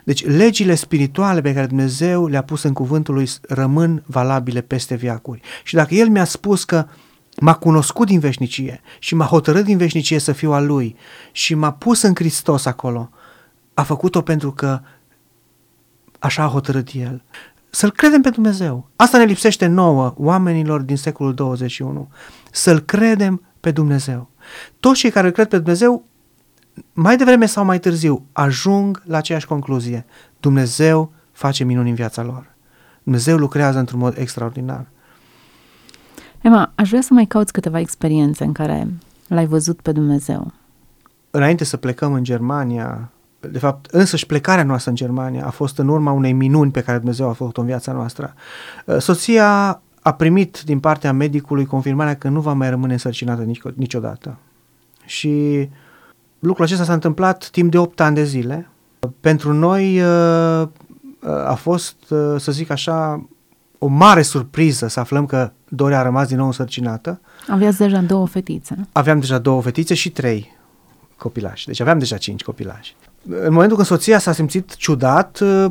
Deci 0.04 0.26
legile 0.26 0.74
spirituale 0.74 1.40
pe 1.40 1.54
care 1.54 1.66
Dumnezeu 1.66 2.26
le-a 2.26 2.42
pus 2.42 2.62
în 2.62 2.72
cuvântul 2.72 3.14
lui 3.14 3.28
rămân 3.48 4.02
valabile 4.06 4.60
peste 4.60 4.94
viacuri. 4.94 5.40
Și 5.64 5.74
dacă 5.74 5.94
El 5.94 6.08
mi-a 6.08 6.24
spus 6.24 6.64
că 6.64 6.86
m-a 7.40 7.54
cunoscut 7.54 8.06
din 8.06 8.18
veșnicie 8.18 8.80
și 8.98 9.14
m-a 9.14 9.26
hotărât 9.26 9.64
din 9.64 9.76
veșnicie 9.76 10.18
să 10.18 10.32
fiu 10.32 10.52
al 10.52 10.66
Lui 10.66 10.96
și 11.32 11.54
m-a 11.54 11.72
pus 11.72 12.02
în 12.02 12.14
Hristos 12.14 12.66
acolo, 12.66 13.10
a 13.74 13.82
făcut-o 13.82 14.20
pentru 14.20 14.52
că 14.52 14.80
așa 16.18 16.42
a 16.42 16.48
hotărât 16.48 16.88
El. 16.92 17.22
Să-L 17.70 17.90
credem 17.90 18.20
pe 18.20 18.30
Dumnezeu. 18.30 18.88
Asta 18.96 19.18
ne 19.18 19.24
lipsește 19.24 19.66
nouă, 19.66 20.14
oamenilor 20.16 20.80
din 20.80 20.96
secolul 20.96 21.34
21. 21.34 22.08
Să-L 22.50 22.80
credem 22.80 23.42
pe 23.60 23.70
Dumnezeu. 23.70 24.30
Toți 24.80 24.98
cei 24.98 25.10
care 25.10 25.30
cred 25.30 25.48
pe 25.48 25.58
Dumnezeu, 25.58 26.04
mai 26.92 27.16
devreme 27.16 27.46
sau 27.46 27.64
mai 27.64 27.80
târziu, 27.80 28.26
ajung 28.32 29.02
la 29.06 29.16
aceeași 29.16 29.46
concluzie. 29.46 30.06
Dumnezeu 30.40 31.12
face 31.32 31.64
minuni 31.64 31.88
în 31.88 31.94
viața 31.94 32.22
lor. 32.22 32.54
Dumnezeu 33.02 33.36
lucrează 33.36 33.78
într-un 33.78 33.98
mod 33.98 34.18
extraordinar. 34.18 34.86
Emma, 36.40 36.72
aș 36.74 36.88
vrea 36.88 37.00
să 37.00 37.12
mai 37.12 37.26
cauți 37.26 37.52
câteva 37.52 37.78
experiențe 37.78 38.44
în 38.44 38.52
care 38.52 38.88
l-ai 39.28 39.46
văzut 39.46 39.80
pe 39.80 39.92
Dumnezeu. 39.92 40.52
Înainte 41.30 41.64
să 41.64 41.76
plecăm 41.76 42.12
în 42.12 42.24
Germania, 42.24 43.10
de 43.50 43.58
fapt, 43.58 43.86
însăși 43.90 44.26
plecarea 44.26 44.64
noastră 44.64 44.90
în 44.90 44.96
Germania 44.96 45.46
a 45.46 45.50
fost 45.50 45.78
în 45.78 45.88
urma 45.88 46.12
unei 46.12 46.32
minuni 46.32 46.70
pe 46.70 46.80
care 46.80 46.98
Dumnezeu 46.98 47.28
a 47.28 47.32
făcut-o 47.32 47.60
în 47.60 47.66
viața 47.66 47.92
noastră. 47.92 48.34
Uh, 48.84 48.98
soția 48.98 49.80
a 50.02 50.12
primit 50.12 50.62
din 50.64 50.80
partea 50.80 51.12
medicului 51.12 51.66
confirmarea 51.66 52.16
că 52.16 52.28
nu 52.28 52.40
va 52.40 52.52
mai 52.52 52.70
rămâne 52.70 52.92
însărcinată 52.92 53.46
niciodată. 53.74 54.38
Și 55.04 55.68
lucrul 56.38 56.64
acesta 56.64 56.84
s-a 56.84 56.92
întâmplat 56.92 57.48
timp 57.50 57.70
de 57.70 57.78
8 57.78 58.00
ani 58.00 58.14
de 58.14 58.24
zile. 58.24 58.68
Pentru 59.20 59.52
noi 59.52 60.00
uh, 60.00 60.62
uh, 60.62 61.30
a 61.46 61.54
fost, 61.54 61.96
să 62.36 62.52
zic 62.52 62.70
așa, 62.70 63.26
o 63.78 63.86
mare 63.86 64.22
surpriză 64.22 64.86
să 64.86 65.00
aflăm 65.00 65.26
că 65.26 65.52
Doria 65.68 65.98
a 65.98 66.02
rămas 66.02 66.28
din 66.28 66.36
nou 66.36 66.46
însărcinată. 66.46 67.20
Aveați 67.48 67.78
deja 67.78 68.00
două 68.00 68.26
fetițe. 68.26 68.88
Aveam 68.92 69.20
deja 69.20 69.38
două 69.38 69.62
fetițe 69.62 69.94
și 69.94 70.10
trei 70.10 70.56
copilași. 71.16 71.66
Deci 71.66 71.80
aveam 71.80 71.98
deja 71.98 72.16
cinci 72.16 72.42
copilași 72.42 72.96
în 73.28 73.52
momentul 73.52 73.76
când 73.76 73.88
soția 73.88 74.18
s-a 74.18 74.32
simțit 74.32 74.74
ciudat, 74.76 75.38
uh, 75.40 75.70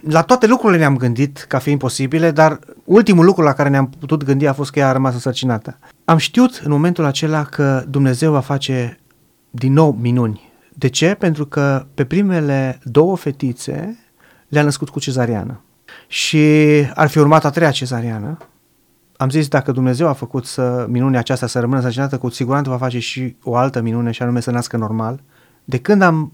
la 0.00 0.22
toate 0.22 0.46
lucrurile 0.46 0.78
ne-am 0.78 0.96
gândit 0.96 1.38
ca 1.48 1.58
fiind 1.58 1.78
posibile, 1.78 2.30
dar 2.30 2.58
ultimul 2.84 3.24
lucru 3.24 3.42
la 3.42 3.52
care 3.52 3.68
ne-am 3.68 3.88
putut 3.98 4.24
gândi 4.24 4.46
a 4.46 4.52
fost 4.52 4.70
că 4.70 4.78
ea 4.78 4.88
a 4.88 4.92
rămas 4.92 5.12
însărcinată. 5.12 5.78
Am 6.04 6.16
știut 6.16 6.60
în 6.64 6.70
momentul 6.70 7.04
acela 7.04 7.44
că 7.44 7.84
Dumnezeu 7.88 8.32
va 8.32 8.40
face 8.40 8.98
din 9.50 9.72
nou 9.72 9.92
minuni. 10.00 10.52
De 10.74 10.88
ce? 10.88 11.14
Pentru 11.14 11.46
că 11.46 11.86
pe 11.94 12.04
primele 12.04 12.80
două 12.82 13.16
fetițe 13.16 13.98
le-a 14.48 14.62
născut 14.62 14.88
cu 14.88 15.00
cezariană. 15.00 15.60
Și 16.06 16.46
ar 16.94 17.08
fi 17.08 17.18
urmat 17.18 17.44
a 17.44 17.50
treia 17.50 17.70
cezariană. 17.70 18.36
Am 19.16 19.30
zis, 19.30 19.48
dacă 19.48 19.72
Dumnezeu 19.72 20.08
a 20.08 20.12
făcut 20.12 20.46
să 20.46 20.86
minunea 20.88 21.18
aceasta 21.18 21.46
să 21.46 21.60
rămână 21.60 21.78
însărcinată, 21.78 22.18
cu 22.18 22.28
siguranță 22.28 22.70
va 22.70 22.76
face 22.76 22.98
și 22.98 23.36
o 23.42 23.56
altă 23.56 23.80
minune, 23.80 24.10
și 24.10 24.22
anume 24.22 24.40
să 24.40 24.50
nască 24.50 24.76
normal. 24.76 25.20
De 25.64 25.78
când 25.78 26.02
am 26.02 26.32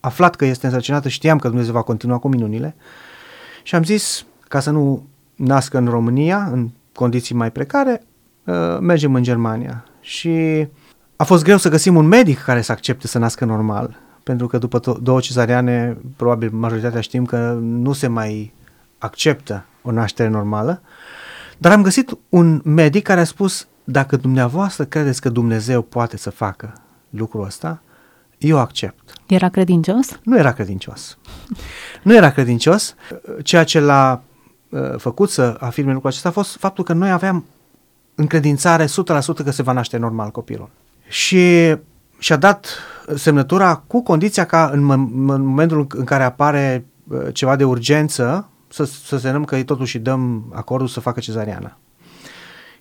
aflat 0.00 0.36
că 0.36 0.44
este 0.44 0.66
însărcinată, 0.66 1.08
știam 1.08 1.38
că 1.38 1.48
Dumnezeu 1.48 1.72
va 1.72 1.82
continua 1.82 2.18
cu 2.18 2.28
minunile 2.28 2.76
și 3.62 3.74
am 3.74 3.82
zis, 3.82 4.24
ca 4.48 4.60
să 4.60 4.70
nu 4.70 5.06
nască 5.34 5.78
în 5.78 5.86
România, 5.86 6.48
în 6.52 6.70
condiții 6.94 7.34
mai 7.34 7.52
precare, 7.52 8.02
uh, 8.44 8.78
mergem 8.80 9.14
în 9.14 9.22
Germania. 9.22 9.84
Și 10.00 10.66
a 11.16 11.24
fost 11.24 11.44
greu 11.44 11.56
să 11.56 11.68
găsim 11.68 11.96
un 11.96 12.06
medic 12.06 12.42
care 12.42 12.60
să 12.62 12.72
accepte 12.72 13.06
să 13.06 13.18
nască 13.18 13.44
normal, 13.44 13.96
pentru 14.22 14.46
că 14.46 14.58
după 14.58 14.80
to- 14.80 15.02
două 15.02 15.20
cezariane, 15.20 15.96
probabil 16.16 16.50
majoritatea 16.52 17.00
știm 17.00 17.24
că 17.24 17.58
nu 17.60 17.92
se 17.92 18.06
mai 18.06 18.52
acceptă 18.98 19.64
o 19.82 19.90
naștere 19.90 20.28
normală, 20.28 20.82
dar 21.58 21.72
am 21.72 21.82
găsit 21.82 22.18
un 22.28 22.60
medic 22.64 23.02
care 23.02 23.20
a 23.20 23.24
spus, 23.24 23.66
dacă 23.84 24.16
dumneavoastră 24.16 24.84
credeți 24.84 25.20
că 25.20 25.28
Dumnezeu 25.28 25.82
poate 25.82 26.16
să 26.16 26.30
facă 26.30 26.72
lucrul 27.10 27.44
ăsta, 27.44 27.82
eu 28.38 28.58
accept. 28.58 29.12
Era 29.26 29.48
credincios? 29.48 30.20
Nu 30.22 30.38
era 30.38 30.52
credincios. 30.52 31.18
Nu 32.02 32.14
era 32.14 32.30
credincios. 32.30 32.94
Ceea 33.42 33.64
ce 33.64 33.80
l-a 33.80 34.22
uh, 34.68 34.80
făcut 34.96 35.30
să 35.30 35.56
afirme 35.60 35.92
lucrul 35.92 36.10
acesta 36.10 36.28
a 36.28 36.32
fost 36.32 36.56
faptul 36.56 36.84
că 36.84 36.92
noi 36.92 37.10
aveam 37.10 37.44
încredințare 38.14 38.84
100% 38.84 38.88
că 39.44 39.50
se 39.50 39.62
va 39.62 39.72
naște 39.72 39.96
normal 39.96 40.30
copilul. 40.30 40.70
Și 41.08 41.76
și-a 42.18 42.36
dat 42.36 42.68
semnătura 43.14 43.82
cu 43.86 44.02
condiția 44.02 44.44
ca 44.44 44.70
în, 44.72 44.90
în 44.90 45.44
momentul 45.44 45.86
în 45.88 46.04
care 46.04 46.22
apare 46.22 46.84
uh, 47.08 47.20
ceva 47.32 47.56
de 47.56 47.64
urgență 47.64 48.48
să, 48.68 48.84
să 48.84 49.18
semnăm 49.18 49.44
că 49.44 49.62
totuși 49.62 49.98
dăm 49.98 50.52
acordul 50.54 50.88
să 50.88 51.00
facă 51.00 51.20
cezariana. 51.20 51.76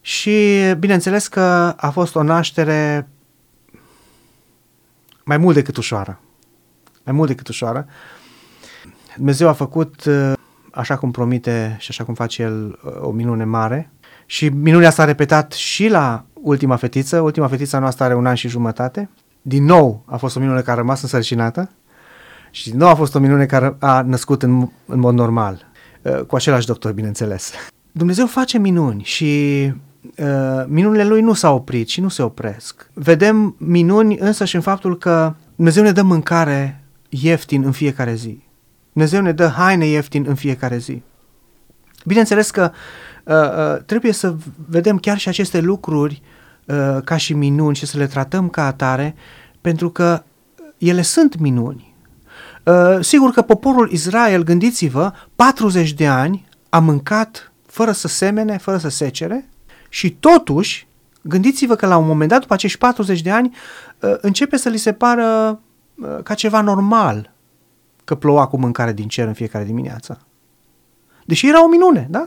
Și 0.02 0.40
bineînțeles 0.80 1.28
că 1.28 1.74
a 1.78 1.90
fost 1.90 2.16
o 2.16 2.24
naștere 2.24 3.10
mai 5.28 5.38
mult 5.38 5.56
decât 5.56 5.78
ușoară. 5.78 6.20
Mai 7.04 7.14
mult 7.14 7.28
decât 7.28 7.48
ușoară. 7.48 7.86
Dumnezeu 9.16 9.48
a 9.48 9.54
făcut, 9.54 10.06
uh, 10.06 10.34
așa 10.72 10.98
cum 10.98 11.12
promite 11.12 11.76
și 11.80 11.88
așa 11.90 12.04
cum 12.04 12.14
face 12.14 12.42
El, 12.42 12.80
uh, 12.84 12.92
o 13.02 13.12
minune 13.12 13.44
mare. 13.44 13.92
Și 14.26 14.50
minunea 14.50 14.90
s-a 14.90 15.06
repetat 15.06 15.52
și 15.52 15.88
la 15.88 16.26
ultima 16.34 16.76
fetiță. 16.76 17.22
Ultima 17.22 17.48
fetiță 17.48 17.78
noastră 17.78 18.04
are 18.04 18.16
un 18.16 18.26
an 18.26 18.36
și 18.36 18.48
jumătate. 18.48 19.10
Din 19.42 19.64
nou 19.64 20.04
a 20.06 20.18
fost 20.18 20.36
o 20.36 20.40
minune 20.40 20.60
care 20.60 20.72
a 20.72 20.76
rămas 20.76 21.02
însărcinată. 21.02 21.70
Și 22.52 22.70
din 22.70 22.78
nou 22.78 22.90
a 22.90 22.96
fost 22.96 23.16
o 23.16 23.20
minune 23.20 23.46
care 23.46 23.76
a 23.80 24.02
născut 24.02 24.44
în, 24.44 24.70
în 24.86 25.00
mod 25.00 25.14
normal. 25.14 25.66
Uh, 26.02 26.22
cu 26.22 26.36
același 26.36 26.66
doctor, 26.66 26.92
bineînțeles. 26.92 27.52
Dumnezeu 27.92 28.28
face 28.28 28.58
minuni 28.58 29.04
și 29.04 29.24
uh, 29.66 29.87
minunile 30.68 31.04
lui 31.04 31.22
nu 31.22 31.34
s-au 31.34 31.56
oprit 31.56 31.88
și 31.88 32.02
nu 32.02 32.10
se 32.10 32.22
opresc. 32.22 32.90
Vedem 32.94 33.56
minuni 33.58 34.18
însă 34.18 34.46
și 34.46 34.56
în 34.56 34.62
faptul 34.62 34.98
că 34.98 35.34
Dumnezeu 35.56 35.84
ne 35.84 35.92
dă 35.92 36.02
mâncare 36.02 36.84
ieftin 37.10 37.64
în 37.64 37.72
fiecare 37.72 38.14
zi. 38.14 38.44
Dumnezeu 38.94 39.22
ne 39.22 39.32
dă 39.32 39.48
haine 39.48 39.86
ieftin 39.86 40.26
în 40.28 40.36
fiecare 40.36 40.78
zi. 40.78 41.02
Bineînțeles 42.06 42.52
că 42.52 42.72
uh, 43.24 43.36
uh, 43.36 43.84
trebuie 43.86 44.12
să 44.12 44.36
vedem 44.66 44.98
chiar 44.98 45.18
și 45.18 45.30
aceste 45.30 45.60
lucruri 45.60 46.22
uh, 46.66 46.98
ca 47.04 47.18
și 47.18 47.34
minuni 47.34 47.76
și 47.76 47.86
să 47.86 47.98
le 47.98 48.08
tratăm 48.08 48.50
ca 48.50 48.66
atare, 48.66 49.16
pentru 49.62 49.90
că 49.90 50.24
ele 50.78 51.02
sunt 51.02 51.38
minuni. 51.38 51.96
Uh, 52.64 52.98
sigur 53.00 53.32
că 53.32 53.42
poporul 53.42 53.92
Israel, 53.92 54.44
gândiți-vă, 54.44 55.12
40 55.36 55.94
de 55.94 56.08
ani 56.08 56.48
a 56.70 56.80
mâncat 56.80 57.52
fără 57.66 57.92
să 57.92 58.08
semene, 58.08 58.58
fără 58.58 58.78
să 58.78 58.90
secere 58.90 59.50
și 59.90 60.12
totuși, 60.12 60.88
gândiți-vă 61.22 61.76
că 61.76 61.86
la 61.86 61.98
un 61.98 62.08
moment 62.08 62.30
dat, 62.30 62.42
după 62.42 62.54
acești 62.54 62.78
40 62.78 63.22
de 63.22 63.32
ani, 63.32 63.56
uh, 64.00 64.16
începe 64.22 64.58
să 64.58 64.70
li 64.70 64.78
se 64.78 64.94
pară 64.94 65.60
uh, 65.96 66.24
ca 66.24 66.34
ceva 66.34 66.62
normal 66.62 67.34
că 68.04 68.16
ploua 68.16 68.48
cu 68.48 68.58
mâncare 68.58 68.94
din 68.94 69.08
cer 69.08 69.28
în 69.28 69.34
fiecare 69.34 69.66
dimineață. 69.66 70.22
Deși 71.26 71.48
era 71.48 71.64
o 71.64 71.68
minune, 71.68 72.08
da? 72.10 72.26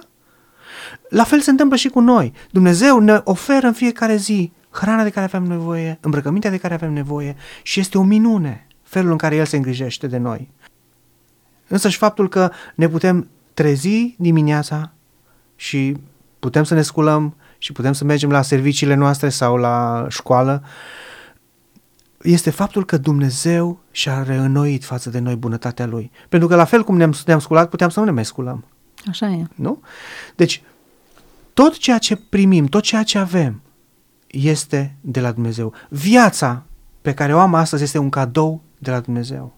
La 1.09 1.25
fel 1.25 1.41
se 1.41 1.51
întâmplă 1.51 1.77
și 1.77 1.89
cu 1.89 2.01
noi. 2.01 2.33
Dumnezeu 2.51 2.99
ne 2.99 3.21
oferă 3.25 3.67
în 3.67 3.73
fiecare 3.73 4.17
zi 4.17 4.53
hrana 4.71 5.03
de 5.03 5.11
care 5.11 5.27
avem 5.27 5.43
nevoie, 5.43 5.99
îmbrăcămintea 6.01 6.51
de 6.51 6.57
care 6.57 6.75
avem 6.75 6.93
nevoie 6.93 7.37
și 7.63 7.81
este 7.81 7.99
o 7.99 8.03
minune 8.03 8.67
felul 8.83 9.11
în 9.11 9.17
care 9.17 9.37
El 9.37 9.45
se 9.45 9.57
îngrijește 9.57 10.07
de 10.07 10.17
noi. 10.17 10.51
Însă 11.69 11.89
și 11.89 11.99
faptul 11.99 12.29
că 12.29 12.51
ne 12.75 12.89
putem 12.89 13.29
trezi 13.55 14.15
dimineața 14.19 14.93
și 15.57 15.97
putem 16.39 16.65
să 16.65 16.75
ne 16.75 16.83
sculăm 16.83 17.37
și 17.63 17.73
putem 17.73 17.93
să 17.93 18.05
mergem 18.05 18.31
la 18.31 18.43
serviciile 18.43 18.95
noastre 18.95 19.29
sau 19.29 19.57
la 19.57 20.07
școală, 20.09 20.63
este 22.23 22.51
faptul 22.51 22.85
că 22.85 22.97
Dumnezeu 22.97 23.81
și-a 23.91 24.23
reînnoit 24.23 24.85
față 24.85 25.11
de 25.11 25.19
noi 25.19 25.37
bunătatea 25.37 25.87
Lui. 25.87 26.11
Pentru 26.29 26.49
că 26.49 26.57
la 26.57 26.65
fel 26.65 26.83
cum 26.85 26.97
ne-am, 26.97 27.15
ne 27.27 27.39
sculat, 27.39 27.69
puteam 27.69 27.91
să 27.91 27.99
nu 27.99 28.05
ne 28.05 28.11
mai 28.11 28.25
sculăm. 28.25 28.65
Așa 29.09 29.29
e. 29.29 29.47
Nu? 29.55 29.83
Deci, 30.37 30.63
tot 31.55 31.77
ceea 31.77 31.99
ce 31.99 32.17
primim, 32.17 32.67
tot 32.67 32.83
ceea 32.83 33.03
ce 33.03 33.19
avem, 33.19 33.63
este 34.27 34.97
de 35.01 35.21
la 35.21 35.33
Dumnezeu. 35.33 35.75
Viața 35.89 36.63
pe 37.03 37.15
care 37.15 37.35
o 37.35 37.39
am 37.39 37.55
astăzi 37.55 37.83
este 37.83 37.99
un 37.99 38.09
cadou 38.09 38.63
de 38.79 38.91
la 38.91 39.01
Dumnezeu. 39.01 39.55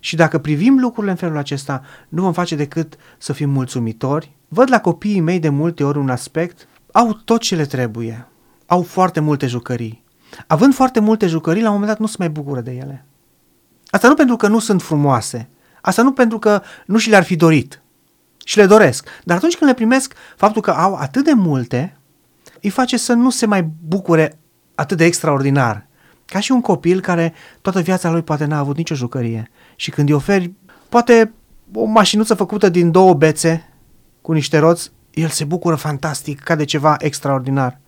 Și 0.00 0.16
dacă 0.16 0.38
privim 0.38 0.78
lucrurile 0.78 1.12
în 1.12 1.18
felul 1.18 1.36
acesta, 1.36 1.82
nu 2.08 2.22
vom 2.22 2.32
face 2.32 2.56
decât 2.56 2.96
să 3.18 3.32
fim 3.32 3.50
mulțumitori. 3.50 4.34
Văd 4.48 4.70
la 4.70 4.80
copiii 4.80 5.20
mei 5.20 5.38
de 5.38 5.48
multe 5.48 5.84
ori 5.84 5.98
un 5.98 6.10
aspect, 6.10 6.68
au 6.96 7.12
tot 7.12 7.40
ce 7.40 7.54
le 7.54 7.64
trebuie, 7.64 8.28
au 8.66 8.82
foarte 8.82 9.20
multe 9.20 9.46
jucării. 9.46 10.04
Având 10.46 10.74
foarte 10.74 11.00
multe 11.00 11.26
jucării, 11.26 11.62
la 11.62 11.68
un 11.68 11.74
moment 11.74 11.90
dat 11.90 12.00
nu 12.00 12.06
se 12.06 12.16
mai 12.18 12.30
bucură 12.30 12.60
de 12.60 12.70
ele. 12.70 13.06
Asta 13.86 14.08
nu 14.08 14.14
pentru 14.14 14.36
că 14.36 14.48
nu 14.48 14.58
sunt 14.58 14.82
frumoase, 14.82 15.48
asta 15.80 16.02
nu 16.02 16.12
pentru 16.12 16.38
că 16.38 16.62
nu 16.86 16.98
și 16.98 17.08
le-ar 17.08 17.22
fi 17.22 17.36
dorit. 17.36 17.82
Și 18.44 18.56
le 18.56 18.66
doresc, 18.66 19.08
dar 19.24 19.36
atunci 19.36 19.56
când 19.56 19.70
le 19.70 19.76
primesc, 19.76 20.14
faptul 20.36 20.62
că 20.62 20.70
au 20.70 20.94
atât 20.94 21.24
de 21.24 21.32
multe, 21.32 21.96
îi 22.62 22.70
face 22.70 22.96
să 22.96 23.12
nu 23.12 23.30
se 23.30 23.46
mai 23.46 23.70
bucure 23.86 24.38
atât 24.74 24.96
de 24.96 25.04
extraordinar. 25.04 25.86
Ca 26.24 26.40
și 26.40 26.52
un 26.52 26.60
copil 26.60 27.00
care 27.00 27.34
toată 27.60 27.80
viața 27.80 28.10
lui 28.10 28.22
poate 28.22 28.44
n-a 28.44 28.58
avut 28.58 28.76
nicio 28.76 28.94
jucărie. 28.94 29.50
Și 29.76 29.90
când 29.90 30.08
îi 30.08 30.14
oferi 30.14 30.52
poate 30.88 31.32
o 31.74 31.84
mașinuță 31.84 32.34
făcută 32.34 32.68
din 32.68 32.90
două 32.90 33.14
bețe 33.14 33.72
cu 34.20 34.32
niște 34.32 34.58
roți, 34.58 34.92
el 35.16 35.28
se 35.28 35.44
bucură 35.44 35.74
fantastic 35.74 36.40
ca 36.40 36.54
de 36.54 36.64
ceva 36.64 36.96
extraordinar. 36.98 37.78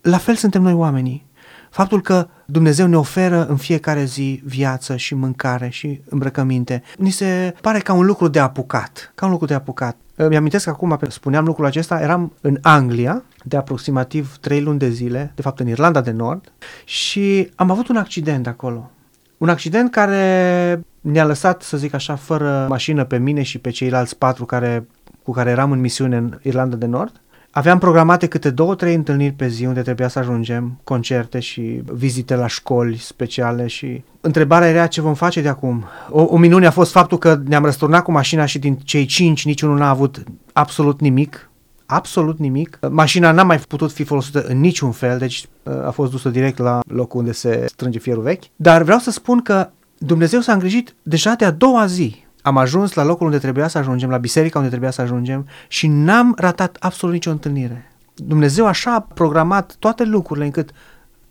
La 0.00 0.16
fel 0.16 0.34
suntem 0.34 0.62
noi 0.62 0.72
oamenii. 0.72 1.26
Faptul 1.70 2.00
că 2.00 2.28
Dumnezeu 2.44 2.86
ne 2.86 2.96
oferă 2.96 3.46
în 3.46 3.56
fiecare 3.56 4.04
zi 4.04 4.42
viață 4.44 4.96
și 4.96 5.14
mâncare 5.14 5.68
și 5.68 6.00
îmbrăcăminte, 6.08 6.82
ni 6.98 7.10
se 7.10 7.54
pare 7.60 7.78
ca 7.78 7.92
un 7.92 8.06
lucru 8.06 8.28
de 8.28 8.38
apucat, 8.38 9.12
ca 9.14 9.24
un 9.24 9.30
lucru 9.30 9.46
de 9.46 9.54
apucat. 9.54 9.96
Îmi 10.14 10.36
amintesc 10.36 10.64
că 10.64 10.70
acum, 10.70 10.98
spuneam 11.08 11.44
lucrul 11.44 11.66
acesta, 11.66 12.00
eram 12.00 12.32
în 12.40 12.58
Anglia 12.62 13.22
de 13.44 13.56
aproximativ 13.56 14.36
3 14.40 14.60
luni 14.60 14.78
de 14.78 14.88
zile, 14.88 15.32
de 15.34 15.42
fapt 15.42 15.60
în 15.60 15.68
Irlanda 15.68 16.00
de 16.00 16.10
Nord, 16.10 16.52
și 16.84 17.50
am 17.54 17.70
avut 17.70 17.88
un 17.88 17.96
accident 17.96 18.46
acolo. 18.46 18.90
Un 19.38 19.48
accident 19.48 19.90
care 19.90 20.84
ne-a 21.00 21.24
lăsat, 21.24 21.62
să 21.62 21.76
zic 21.76 21.94
așa, 21.94 22.16
fără 22.16 22.66
mașină 22.68 23.04
pe 23.04 23.18
mine 23.18 23.42
și 23.42 23.58
pe 23.58 23.70
ceilalți 23.70 24.18
patru 24.18 24.44
care, 24.44 24.86
cu 25.22 25.30
care 25.30 25.50
eram 25.50 25.72
în 25.72 25.80
misiune 25.80 26.16
în 26.16 26.38
Irlanda 26.42 26.76
de 26.76 26.86
Nord. 26.86 27.20
Aveam 27.50 27.78
programate 27.78 28.26
câte 28.26 28.50
două, 28.50 28.74
trei 28.74 28.94
întâlniri 28.94 29.34
pe 29.34 29.48
zi 29.48 29.66
unde 29.66 29.82
trebuia 29.82 30.08
să 30.08 30.18
ajungem, 30.18 30.80
concerte 30.84 31.38
și 31.38 31.82
vizite 31.84 32.34
la 32.34 32.46
școli 32.46 32.96
speciale 32.96 33.66
și 33.66 34.02
întrebarea 34.20 34.68
era 34.68 34.86
ce 34.86 35.00
vom 35.00 35.14
face 35.14 35.40
de 35.40 35.48
acum. 35.48 35.84
O, 36.10 36.22
o 36.22 36.36
minune 36.36 36.66
a 36.66 36.70
fost 36.70 36.92
faptul 36.92 37.18
că 37.18 37.40
ne-am 37.46 37.64
răsturnat 37.64 38.02
cu 38.02 38.12
mașina 38.12 38.44
și 38.44 38.58
din 38.58 38.76
cei 38.76 39.04
cinci 39.04 39.44
niciunul 39.44 39.78
n-a 39.78 39.88
avut 39.88 40.22
absolut 40.52 41.00
nimic, 41.00 41.50
absolut 41.86 42.38
nimic. 42.38 42.78
Mașina 42.90 43.32
n-a 43.32 43.42
mai 43.42 43.58
putut 43.58 43.92
fi 43.92 44.04
folosită 44.04 44.42
în 44.42 44.60
niciun 44.60 44.90
fel, 44.90 45.18
deci 45.18 45.46
a 45.84 45.90
fost 45.90 46.10
dusă 46.10 46.28
direct 46.28 46.58
la 46.58 46.80
locul 46.86 47.20
unde 47.20 47.32
se 47.32 47.64
strânge 47.68 47.98
fierul 47.98 48.22
vechi. 48.22 48.42
Dar 48.56 48.82
vreau 48.82 48.98
să 48.98 49.10
spun 49.10 49.40
că 49.40 49.70
Dumnezeu 49.98 50.40
s-a 50.40 50.52
îngrijit 50.52 50.94
deja 51.02 51.34
de 51.34 51.44
a 51.44 51.50
doua 51.50 51.86
zi 51.86 52.24
am 52.42 52.56
ajuns 52.56 52.92
la 52.92 53.04
locul 53.04 53.26
unde 53.26 53.38
trebuia 53.38 53.68
să 53.68 53.78
ajungem, 53.78 54.10
la 54.10 54.16
biserica 54.16 54.58
unde 54.58 54.70
trebuia 54.70 54.90
să 54.90 55.00
ajungem 55.00 55.46
și 55.68 55.86
n-am 55.86 56.34
ratat 56.38 56.76
absolut 56.80 57.14
nicio 57.14 57.30
întâlnire. 57.30 57.92
Dumnezeu 58.14 58.66
așa 58.66 58.94
a 58.94 59.00
programat 59.00 59.76
toate 59.78 60.04
lucrurile 60.04 60.44
încât 60.44 60.70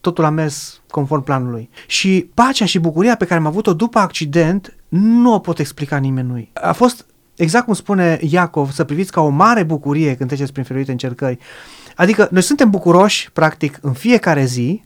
totul 0.02 0.24
a 0.24 0.30
mers 0.30 0.82
conform 0.89 1.24
planului. 1.24 1.69
Și 1.88 2.30
pacea 2.34 2.65
și 2.65 2.80
bucuria 2.80 3.15
pe 3.15 3.26
care 3.26 3.39
am 3.39 3.45
avut-o 3.45 3.74
după 3.74 4.00
accident 4.00 4.76
nu 4.89 5.34
o 5.34 5.39
pot 5.39 5.60
explica 5.60 5.97
nimănui. 5.97 6.50
A 6.54 6.71
fost, 6.71 7.06
exact 7.36 7.65
cum 7.65 7.74
spune 7.74 8.19
Iacov, 8.21 8.71
să 8.71 8.84
priviți 8.84 9.12
ca 9.12 9.21
o 9.21 9.30
mare 9.30 9.63
bucurie 9.63 10.15
când 10.15 10.30
treceți 10.30 10.52
prin 10.52 10.63
feluite 10.63 10.91
încercări. 10.91 11.38
Adică 11.95 12.28
noi 12.32 12.41
suntem 12.41 12.69
bucuroși, 12.69 13.32
practic, 13.32 13.78
în 13.82 13.93
fiecare 13.93 14.45
zi 14.45 14.84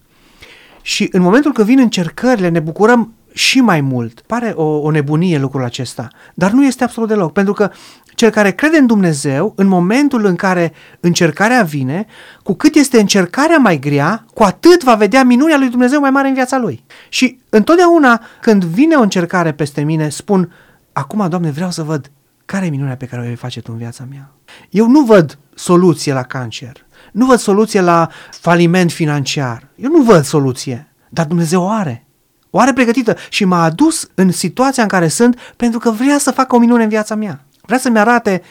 și 0.81 1.09
în 1.11 1.21
momentul 1.21 1.51
când 1.51 1.67
vin 1.67 1.79
încercările 1.79 2.49
ne 2.49 2.59
bucurăm 2.59 3.13
și 3.36 3.62
mai 3.62 3.82
mult. 3.82 4.19
Pare 4.19 4.54
o, 4.56 4.63
o 4.63 4.91
nebunie 4.91 5.38
lucrul 5.38 5.63
acesta, 5.63 6.08
dar 6.34 6.52
nu 6.52 6.65
este 6.65 6.84
absolut 6.84 7.10
deloc, 7.10 7.32
pentru 7.32 7.54
că 7.54 7.71
cel 8.13 8.30
care 8.30 8.52
crede 8.52 8.78
în 8.78 8.86
Dumnezeu, 8.86 9.54
în 9.56 9.67
momentul 9.67 10.26
în 10.26 10.36
care 10.36 10.74
încercarea 11.00 11.63
vine, 11.63 12.06
cu 12.43 12.54
cât 12.54 12.76
este 12.76 13.00
încercarea 13.00 13.58
mai 13.58 13.80
grea, 13.80 14.26
cu 14.34 14.43
atât 14.43 14.84
va 14.84 14.95
vedea 14.95 15.24
minunea 15.24 15.58
lui 15.58 15.69
Dumnezeu 15.69 16.00
mai 16.00 16.10
mare 16.10 16.28
în 16.28 16.34
viața 16.34 16.58
lui. 16.58 16.84
Și 17.10 17.39
întotdeauna 17.50 18.21
când 18.41 18.63
vine 18.63 18.95
o 18.95 19.02
încercare 19.02 19.52
peste 19.52 19.82
mine, 19.82 20.10
spun, 20.10 20.54
acum, 20.93 21.30
Doamne, 21.30 21.52
vreau 21.52 21.71
să 21.71 21.84
văd 21.84 22.12
care 22.45 22.65
e 22.65 22.69
minunea 22.69 22.95
pe 22.95 23.06
care 23.06 23.21
o 23.21 23.26
vei 23.26 23.36
face 23.36 23.62
tu 23.62 23.71
în 23.71 23.78
viața 23.78 24.08
mea? 24.10 24.32
Eu 24.69 24.88
nu 24.88 25.02
văd 25.02 25.38
soluție 25.56 26.13
la 26.13 26.24
cancer, 26.24 26.86
nu 27.12 27.26
văd 27.26 27.39
soluție 27.39 27.82
la 27.82 28.10
faliment 28.32 28.91
financiar, 28.91 29.67
eu 29.76 29.89
nu 29.89 30.02
văd 30.02 30.24
soluție, 30.24 30.88
dar 31.10 31.26
Dumnezeu 31.26 31.62
o 31.62 31.69
are. 31.69 32.05
O 32.56 32.60
are 32.60 32.74
pregătită 32.74 33.15
și 33.30 33.46
m-a 33.46 33.63
adus 33.63 34.10
în 34.13 34.32
situația 34.32 34.84
în 34.84 34.89
care 34.89 35.08
sunt 35.08 35.39
pentru 35.56 35.80
că 35.80 35.91
vrea 35.91 36.18
să 36.18 36.32
facă 36.32 36.56
o 36.56 36.60
minune 36.60 36.84
în 36.84 36.89
viața 36.89 37.15
mea. 37.15 37.46
Vrea 37.62 37.78
să-mi 37.78 38.00
arate 38.00 38.41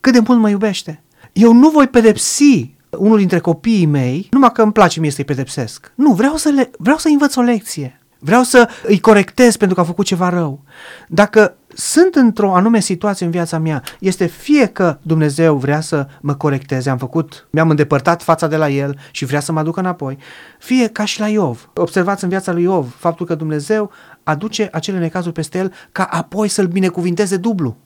cât 0.00 0.12
de 0.12 0.18
mult 0.26 0.40
mă 0.40 0.48
iubește. 0.48 1.02
Eu 1.32 1.52
nu 1.52 1.68
voi 1.68 1.86
pedepsi 1.88 2.74
unul 2.90 3.18
dintre 3.18 3.38
copiii 3.38 3.86
mei 3.86 4.28
numai 4.30 4.52
că 4.52 4.62
îmi 4.62 4.72
place 4.72 5.00
mie 5.00 5.10
să-i 5.10 5.24
pedepsesc. 5.24 5.92
Nu, 5.94 6.12
vreau 6.12 6.36
să, 6.36 6.48
le, 6.48 6.70
vreau 6.78 6.96
să 6.98 7.08
învăț 7.08 7.36
o 7.36 7.40
lecție. 7.40 8.00
Vreau 8.18 8.42
să 8.42 8.68
îi 8.82 9.00
corectez 9.00 9.56
pentru 9.56 9.76
că 9.76 9.82
a 9.82 9.84
făcut 9.84 10.06
ceva 10.06 10.28
rău. 10.28 10.60
Dacă 11.08 11.56
sunt 11.78 12.14
într-o 12.14 12.54
anume 12.54 12.80
situație 12.80 13.26
în 13.26 13.32
viața 13.32 13.58
mea, 13.58 13.82
este 14.00 14.26
fie 14.26 14.66
că 14.66 14.98
Dumnezeu 15.02 15.56
vrea 15.56 15.80
să 15.80 16.06
mă 16.20 16.34
corecteze, 16.34 16.90
am 16.90 16.98
făcut, 16.98 17.48
mi-am 17.50 17.70
îndepărtat 17.70 18.22
fața 18.22 18.46
de 18.46 18.56
la 18.56 18.68
El 18.68 18.98
și 19.10 19.24
vrea 19.24 19.40
să 19.40 19.52
mă 19.52 19.58
aducă 19.58 19.80
înapoi, 19.80 20.18
fie 20.58 20.88
ca 20.88 21.04
și 21.04 21.20
la 21.20 21.28
Iov. 21.28 21.70
Observați 21.74 22.22
în 22.22 22.28
viața 22.28 22.52
lui 22.52 22.62
Iov 22.62 22.94
faptul 22.98 23.26
că 23.26 23.34
Dumnezeu 23.34 23.90
aduce 24.22 24.68
acele 24.72 24.98
necazuri 24.98 25.34
peste 25.34 25.58
el 25.58 25.72
ca 25.92 26.04
apoi 26.04 26.48
să-l 26.48 26.66
binecuvinteze 26.66 27.36
dublu. 27.36 27.76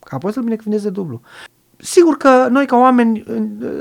Ca 0.00 0.16
apoi 0.16 0.32
să-l 0.32 0.42
binecuvinteze 0.42 0.90
dublu. 0.90 1.20
Sigur 1.76 2.16
că 2.16 2.46
noi 2.50 2.66
ca 2.66 2.76
oameni 2.76 3.24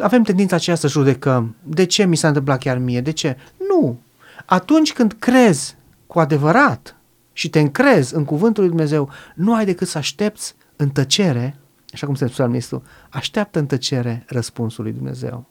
avem 0.02 0.24
tendința 0.24 0.56
aceea 0.56 0.76
să 0.76 0.88
judecăm. 0.88 1.56
De 1.64 1.86
ce 1.86 2.06
mi 2.06 2.18
s-a 2.18 2.28
întâmplat 2.28 2.60
chiar 2.60 2.78
mie? 2.78 3.02
De 3.02 3.12
ce? 3.12 3.38
Nu. 3.70 4.00
Atunci 4.46 4.94
când 4.94 5.16
crezi 5.20 5.76
cu 6.08 6.20
adevărat 6.20 6.97
și 7.38 7.50
te 7.50 7.60
încrezi 7.60 8.16
în 8.16 8.26
cuvântul 8.26 8.64
lui 8.64 8.72
Dumnezeu, 8.72 9.10
nu 9.36 9.56
ai 9.56 9.66
decât 9.66 9.88
să 9.88 9.98
aștepți 9.98 10.56
în 10.76 10.90
tăcere, 10.90 11.56
așa 11.94 12.06
cum 12.06 12.16
se 12.16 12.26
spune 12.26 12.32
psalmistul, 12.32 12.82
așteaptă 13.10 13.60
în 13.60 13.66
tăcere 13.66 14.24
răspunsul 14.28 14.84
lui 14.84 14.94
Dumnezeu. 14.94 15.46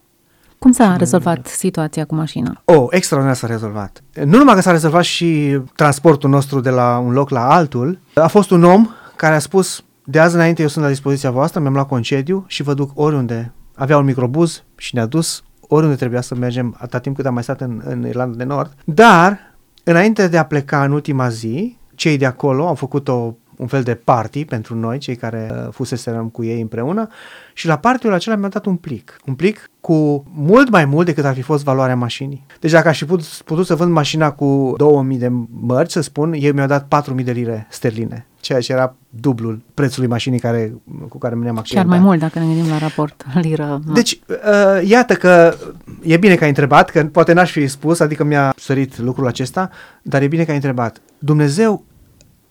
Cum 0.58 0.72
s-a 0.72 0.96
rezolvat 0.96 1.46
situația 1.46 2.04
cu 2.04 2.14
mașina? 2.14 2.62
Oh, 2.64 2.86
extraordinar 2.90 3.36
s-a 3.36 3.46
rezolvat. 3.46 4.02
Nu 4.24 4.38
numai 4.38 4.54
că 4.54 4.60
s-a 4.60 4.70
rezolvat 4.70 5.02
și 5.02 5.60
transportul 5.74 6.30
nostru 6.30 6.60
de 6.60 6.70
la 6.70 6.98
un 6.98 7.12
loc 7.12 7.30
la 7.30 7.52
altul, 7.52 7.98
a 8.14 8.26
fost 8.26 8.50
un 8.50 8.64
om 8.64 8.88
care 9.16 9.34
a 9.34 9.38
spus, 9.38 9.84
de 10.04 10.18
azi 10.18 10.34
înainte 10.34 10.62
eu 10.62 10.68
sunt 10.68 10.84
la 10.84 10.90
dispoziția 10.90 11.30
voastră, 11.30 11.60
mi-am 11.60 11.72
luat 11.72 11.88
concediu 11.88 12.44
și 12.46 12.62
vă 12.62 12.74
duc 12.74 12.90
oriunde. 12.94 13.52
Avea 13.74 13.98
un 13.98 14.04
microbuz 14.04 14.62
și 14.76 14.94
ne-a 14.94 15.06
dus 15.06 15.44
oriunde 15.60 15.96
trebuia 15.96 16.20
să 16.20 16.34
mergem 16.34 16.76
atât 16.78 17.02
timp 17.02 17.16
cât 17.16 17.26
am 17.26 17.34
mai 17.34 17.42
stat 17.42 17.60
în, 17.60 17.82
în 17.84 18.06
Irlanda 18.06 18.36
de 18.36 18.44
Nord. 18.44 18.74
Dar, 18.84 19.45
înainte 19.88 20.28
de 20.28 20.38
a 20.38 20.44
pleca 20.44 20.84
în 20.84 20.92
ultima 20.92 21.28
zi, 21.28 21.76
cei 21.94 22.16
de 22.16 22.26
acolo 22.26 22.66
au 22.66 22.74
făcut 22.74 23.08
o, 23.08 23.34
un 23.56 23.66
fel 23.66 23.82
de 23.82 23.94
party 23.94 24.44
pentru 24.44 24.74
noi, 24.74 24.98
cei 24.98 25.16
care 25.16 25.50
uh, 25.52 25.72
fuseserăm 25.72 26.28
cu 26.28 26.44
ei 26.44 26.60
împreună 26.60 27.08
și 27.52 27.66
la 27.66 27.78
partiul 27.78 28.12
acela 28.12 28.36
mi-a 28.36 28.48
dat 28.48 28.66
un 28.66 28.76
plic. 28.76 29.20
Un 29.26 29.34
plic 29.34 29.70
cu 29.80 30.24
mult 30.34 30.70
mai 30.70 30.84
mult 30.84 31.06
decât 31.06 31.24
ar 31.24 31.34
fi 31.34 31.42
fost 31.42 31.64
valoarea 31.64 31.96
mașinii. 31.96 32.46
Deci 32.60 32.70
dacă 32.70 32.88
aș 32.88 32.98
fi 32.98 33.04
putut, 33.04 33.26
putut 33.26 33.66
să 33.66 33.74
vând 33.74 33.92
mașina 33.92 34.32
cu 34.32 34.74
2000 34.76 35.18
de 35.18 35.28
mărci, 35.60 35.90
să 35.90 36.00
spun, 36.00 36.32
ei 36.32 36.52
mi-au 36.52 36.66
dat 36.66 36.88
4000 36.88 37.24
de 37.24 37.32
lire 37.32 37.66
sterline, 37.70 38.26
ceea 38.40 38.60
ce 38.60 38.72
era 38.72 38.96
dublul 39.20 39.62
prețului 39.74 40.08
mașinii 40.08 40.38
care, 40.38 40.74
cu 41.08 41.18
care 41.18 41.34
ne-am 41.34 41.56
accidentat. 41.56 41.90
Chiar 41.90 42.00
mai 42.00 42.08
mult 42.08 42.20
dacă 42.20 42.38
ne 42.38 42.44
gândim 42.44 42.68
la 42.70 42.78
raport 42.78 43.24
liră. 43.42 43.80
Deci, 43.92 44.20
uh, 44.28 44.88
iată 44.88 45.14
că 45.14 45.54
e 46.02 46.16
bine 46.16 46.34
că 46.34 46.42
ai 46.42 46.48
întrebat, 46.48 46.90
că 46.90 47.04
poate 47.04 47.32
n-aș 47.32 47.50
fi 47.50 47.66
spus, 47.66 48.00
adică 48.00 48.24
mi-a 48.24 48.54
sărit 48.56 48.98
lucrul 48.98 49.26
acesta, 49.26 49.70
dar 50.02 50.22
e 50.22 50.26
bine 50.26 50.44
că 50.44 50.50
ai 50.50 50.56
întrebat. 50.56 51.00
Dumnezeu 51.18 51.84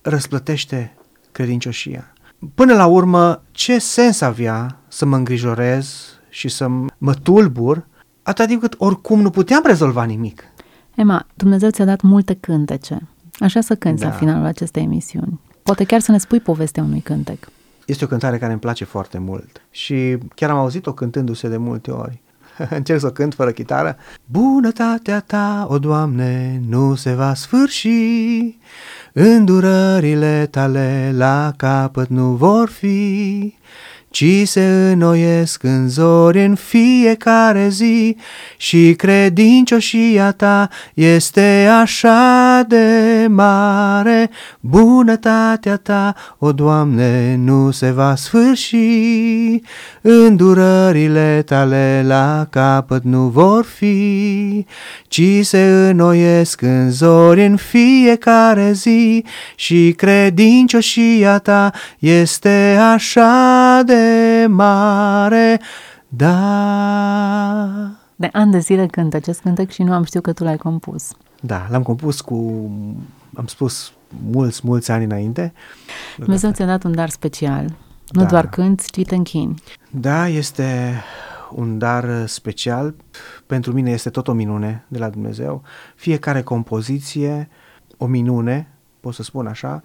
răsplătește 0.02 0.94
credincioșia. 1.32 2.14
Până 2.56 2.74
la 2.74 2.86
urmă, 2.86 3.42
ce 3.52 3.80
sens 3.80 4.22
avea 4.22 4.78
să 4.88 5.06
mă 5.06 5.16
îngrijorez 5.16 6.06
și 6.30 6.48
să 6.48 6.68
mă 6.98 7.14
tulbur 7.14 7.88
atât 8.24 8.48
timp 8.48 8.62
cât 8.62 8.76
oricum 8.78 9.22
nu 9.22 9.30
puteam 9.30 9.62
rezolva 9.66 10.04
nimic? 10.04 10.44
Emma, 10.96 11.26
Dumnezeu 11.34 11.70
ți-a 11.70 11.86
dat 11.86 12.02
multe 12.02 12.34
cântece. 12.34 13.08
Așa 13.40 13.62
să 13.62 13.76
cânți 13.76 14.02
da. 14.02 14.08
la 14.08 14.14
finalul 14.14 14.46
acestei 14.46 14.84
emisiuni. 14.84 15.40
Poate 15.66 15.84
chiar 15.84 16.00
să 16.00 16.12
ne 16.12 16.18
spui 16.18 16.40
povestea 16.40 16.84
unui 16.84 17.00
cântec. 17.00 17.50
Este 17.86 18.04
o 18.04 18.08
cântare 18.08 18.38
care 18.38 18.52
îmi 18.52 18.62
place 18.62 18.84
foarte 18.84 19.18
mult 19.18 19.62
și 19.72 20.18
chiar 20.36 20.50
am 20.50 20.58
auzit-o 20.58 20.94
cântându-se 20.94 21.48
de 21.48 21.58
multe 21.58 21.92
ori. 21.92 22.22
Încerc 22.70 23.00
să 23.00 23.06
o 23.08 23.10
cânt 23.10 23.34
fără 23.34 23.52
chitară. 23.52 23.98
Bunătatea 24.26 25.20
ta, 25.20 25.68
o 25.70 25.80
Doamne, 25.80 26.62
nu 26.68 26.96
se 26.96 27.14
va 27.14 27.34
sfârși, 27.34 27.90
îndurările 29.14 30.48
tale 30.52 31.12
la 31.14 31.54
capăt 31.58 32.08
nu 32.08 32.32
vor 32.32 32.70
fi 32.70 33.54
ci 34.16 34.48
se 34.48 34.90
înnoiesc 34.92 35.64
în 35.64 35.90
zori 35.90 36.46
în 36.46 36.56
fiecare 36.56 37.68
zi 37.70 38.18
și 38.58 38.94
credincioșia 38.98 40.32
ta 40.32 40.70
este 40.94 41.68
așa 41.82 42.64
de 42.68 43.26
mare. 43.30 44.30
Bunătatea 44.60 45.76
ta, 45.76 46.16
o 46.38 46.52
Doamne, 46.52 47.36
nu 47.36 47.72
se 47.72 47.92
va 47.92 48.16
sfârși, 48.16 48.76
îndurările 50.02 51.42
tale 51.46 52.04
la 52.08 52.48
capăt 52.50 53.04
nu 53.04 53.28
vor 53.28 53.66
fi, 53.66 54.66
ci 55.08 55.22
se 55.42 55.88
înnoiesc 55.90 56.62
în 56.62 56.92
zori 56.92 57.46
în 57.46 57.56
fiecare 57.56 58.72
zi 58.72 59.24
și 59.56 59.94
credincioșia 59.98 61.38
ta 61.38 61.72
este 62.00 62.78
așa 62.94 63.82
de 63.86 64.05
mare, 64.50 65.60
da. 66.08 66.36
De 68.16 68.30
ani 68.32 68.52
de 68.52 68.60
zile 68.60 68.86
cânt 68.86 69.14
acest 69.14 69.42
cântec 69.42 69.72
și 69.72 69.84
nu 69.84 69.94
am 69.94 70.04
știut 70.04 70.24
că 70.24 70.34
tu 70.34 70.44
l-ai 70.44 70.58
compus. 70.58 71.12
Da, 71.42 71.68
l-am 71.70 71.84
compus 71.84 72.22
cu, 72.22 72.36
am 73.36 73.46
spus, 73.46 73.94
mulți, 74.32 74.62
mulți 74.64 74.92
ani 74.92 75.04
înainte. 75.04 75.54
Dumnezeu 76.18 76.52
ți-a 76.52 76.66
dat 76.66 76.84
un 76.84 76.96
dar 76.96 77.10
special. 77.10 77.66
Nu 78.10 78.22
da. 78.22 78.28
doar 78.28 78.50
cânt, 78.50 78.90
ci 78.90 79.04
te 79.06 79.16
închini. 79.16 79.54
Da, 79.90 80.28
este 80.28 80.94
un 81.52 81.78
dar 81.78 82.26
special. 82.26 82.96
Pentru 83.46 83.74
mine 83.74 83.92
este 83.92 84.10
tot 84.10 84.28
o 84.28 84.34
minune 84.34 84.86
de 84.88 84.98
la 84.98 85.10
Dumnezeu. 85.10 85.62
Fiecare 85.96 86.42
compoziție, 86.42 87.50
o 87.98 88.06
minune, 88.06 88.68
pot 89.00 89.14
să 89.14 89.24
spun 89.24 89.48
așa, 89.48 89.84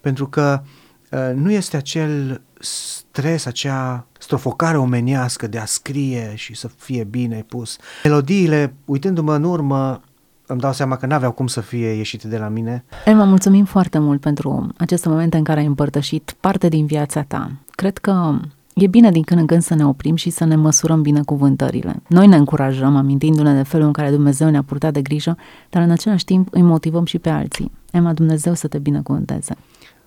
pentru 0.00 0.28
că 0.28 0.60
uh, 0.62 0.87
nu 1.34 1.52
este 1.52 1.76
acel 1.76 2.40
stres, 2.60 3.46
acea 3.46 4.06
strofocare 4.18 4.76
omenească 4.76 5.46
de 5.46 5.58
a 5.58 5.64
scrie 5.64 6.32
și 6.34 6.54
să 6.54 6.68
fie 6.76 7.04
bine 7.04 7.44
pus. 7.48 7.76
Melodiile, 8.04 8.74
uitându-mă 8.84 9.34
în 9.34 9.44
urmă, 9.44 10.00
îmi 10.46 10.60
dau 10.60 10.72
seama 10.72 10.96
că 10.96 11.06
n-aveau 11.06 11.32
cum 11.32 11.46
să 11.46 11.60
fie 11.60 11.88
ieșite 11.88 12.28
de 12.28 12.38
la 12.38 12.48
mine. 12.48 12.84
Elma, 13.04 13.24
mulțumim 13.24 13.64
foarte 13.64 13.98
mult 13.98 14.20
pentru 14.20 14.72
aceste 14.76 15.08
momente 15.08 15.36
în 15.36 15.44
care 15.44 15.60
ai 15.60 15.66
împărtășit 15.66 16.36
parte 16.40 16.68
din 16.68 16.86
viața 16.86 17.22
ta. 17.22 17.50
Cred 17.70 17.98
că 17.98 18.38
e 18.74 18.86
bine 18.86 19.10
din 19.10 19.22
când 19.22 19.40
în 19.40 19.46
când 19.46 19.62
să 19.62 19.74
ne 19.74 19.86
oprim 19.86 20.14
și 20.14 20.30
să 20.30 20.44
ne 20.44 20.56
măsurăm 20.56 21.02
binecuvântările. 21.02 22.02
Noi 22.08 22.26
ne 22.26 22.36
încurajăm, 22.36 22.96
amintindu-ne 22.96 23.54
de 23.54 23.62
felul 23.62 23.86
în 23.86 23.92
care 23.92 24.10
Dumnezeu 24.10 24.50
ne-a 24.50 24.62
purtat 24.62 24.92
de 24.92 25.02
grijă, 25.02 25.36
dar 25.70 25.82
în 25.82 25.90
același 25.90 26.24
timp 26.24 26.48
îi 26.50 26.62
motivăm 26.62 27.04
și 27.04 27.18
pe 27.18 27.28
alții. 27.28 27.70
Emma, 27.90 28.12
Dumnezeu 28.12 28.54
să 28.54 28.68
te 28.68 28.78
binecuvânteze. 28.78 29.56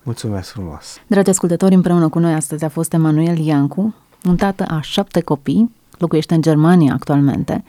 Mulțumesc 0.02 0.50
frumos! 0.50 1.00
Dragi 1.06 1.30
ascultători, 1.30 1.74
împreună 1.74 2.08
cu 2.08 2.18
noi 2.18 2.32
astăzi 2.32 2.64
a 2.64 2.68
fost 2.68 2.92
Emanuel 2.92 3.38
Iancu, 3.38 3.94
un 4.24 4.36
tată 4.36 4.64
a 4.68 4.80
șapte 4.80 5.20
copii, 5.20 5.70
locuiește 5.98 6.34
în 6.34 6.42
Germania 6.42 6.92
actualmente, 6.92 7.64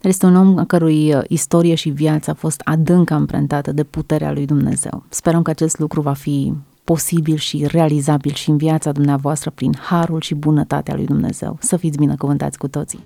dar 0.00 0.10
este 0.10 0.26
un 0.26 0.36
om 0.36 0.58
a 0.58 0.64
cărui 0.64 1.14
uh, 1.14 1.22
istorie 1.28 1.74
și 1.74 1.88
viață 1.88 2.30
a 2.30 2.34
fost 2.34 2.60
adânc 2.64 3.10
amprentată 3.10 3.72
de 3.72 3.84
puterea 3.84 4.32
lui 4.32 4.46
Dumnezeu. 4.46 5.02
Sperăm 5.08 5.42
că 5.42 5.50
acest 5.50 5.78
lucru 5.78 6.00
va 6.00 6.12
fi 6.12 6.54
posibil 6.84 7.36
și 7.36 7.66
realizabil 7.68 8.32
și 8.32 8.50
în 8.50 8.56
viața 8.56 8.92
dumneavoastră 8.92 9.50
prin 9.50 9.74
harul 9.80 10.20
și 10.20 10.34
bunătatea 10.34 10.94
lui 10.94 11.06
Dumnezeu. 11.06 11.56
Să 11.60 11.76
fiți 11.76 11.98
binecuvântați 11.98 12.58
cu 12.58 12.68
toții! 12.68 12.98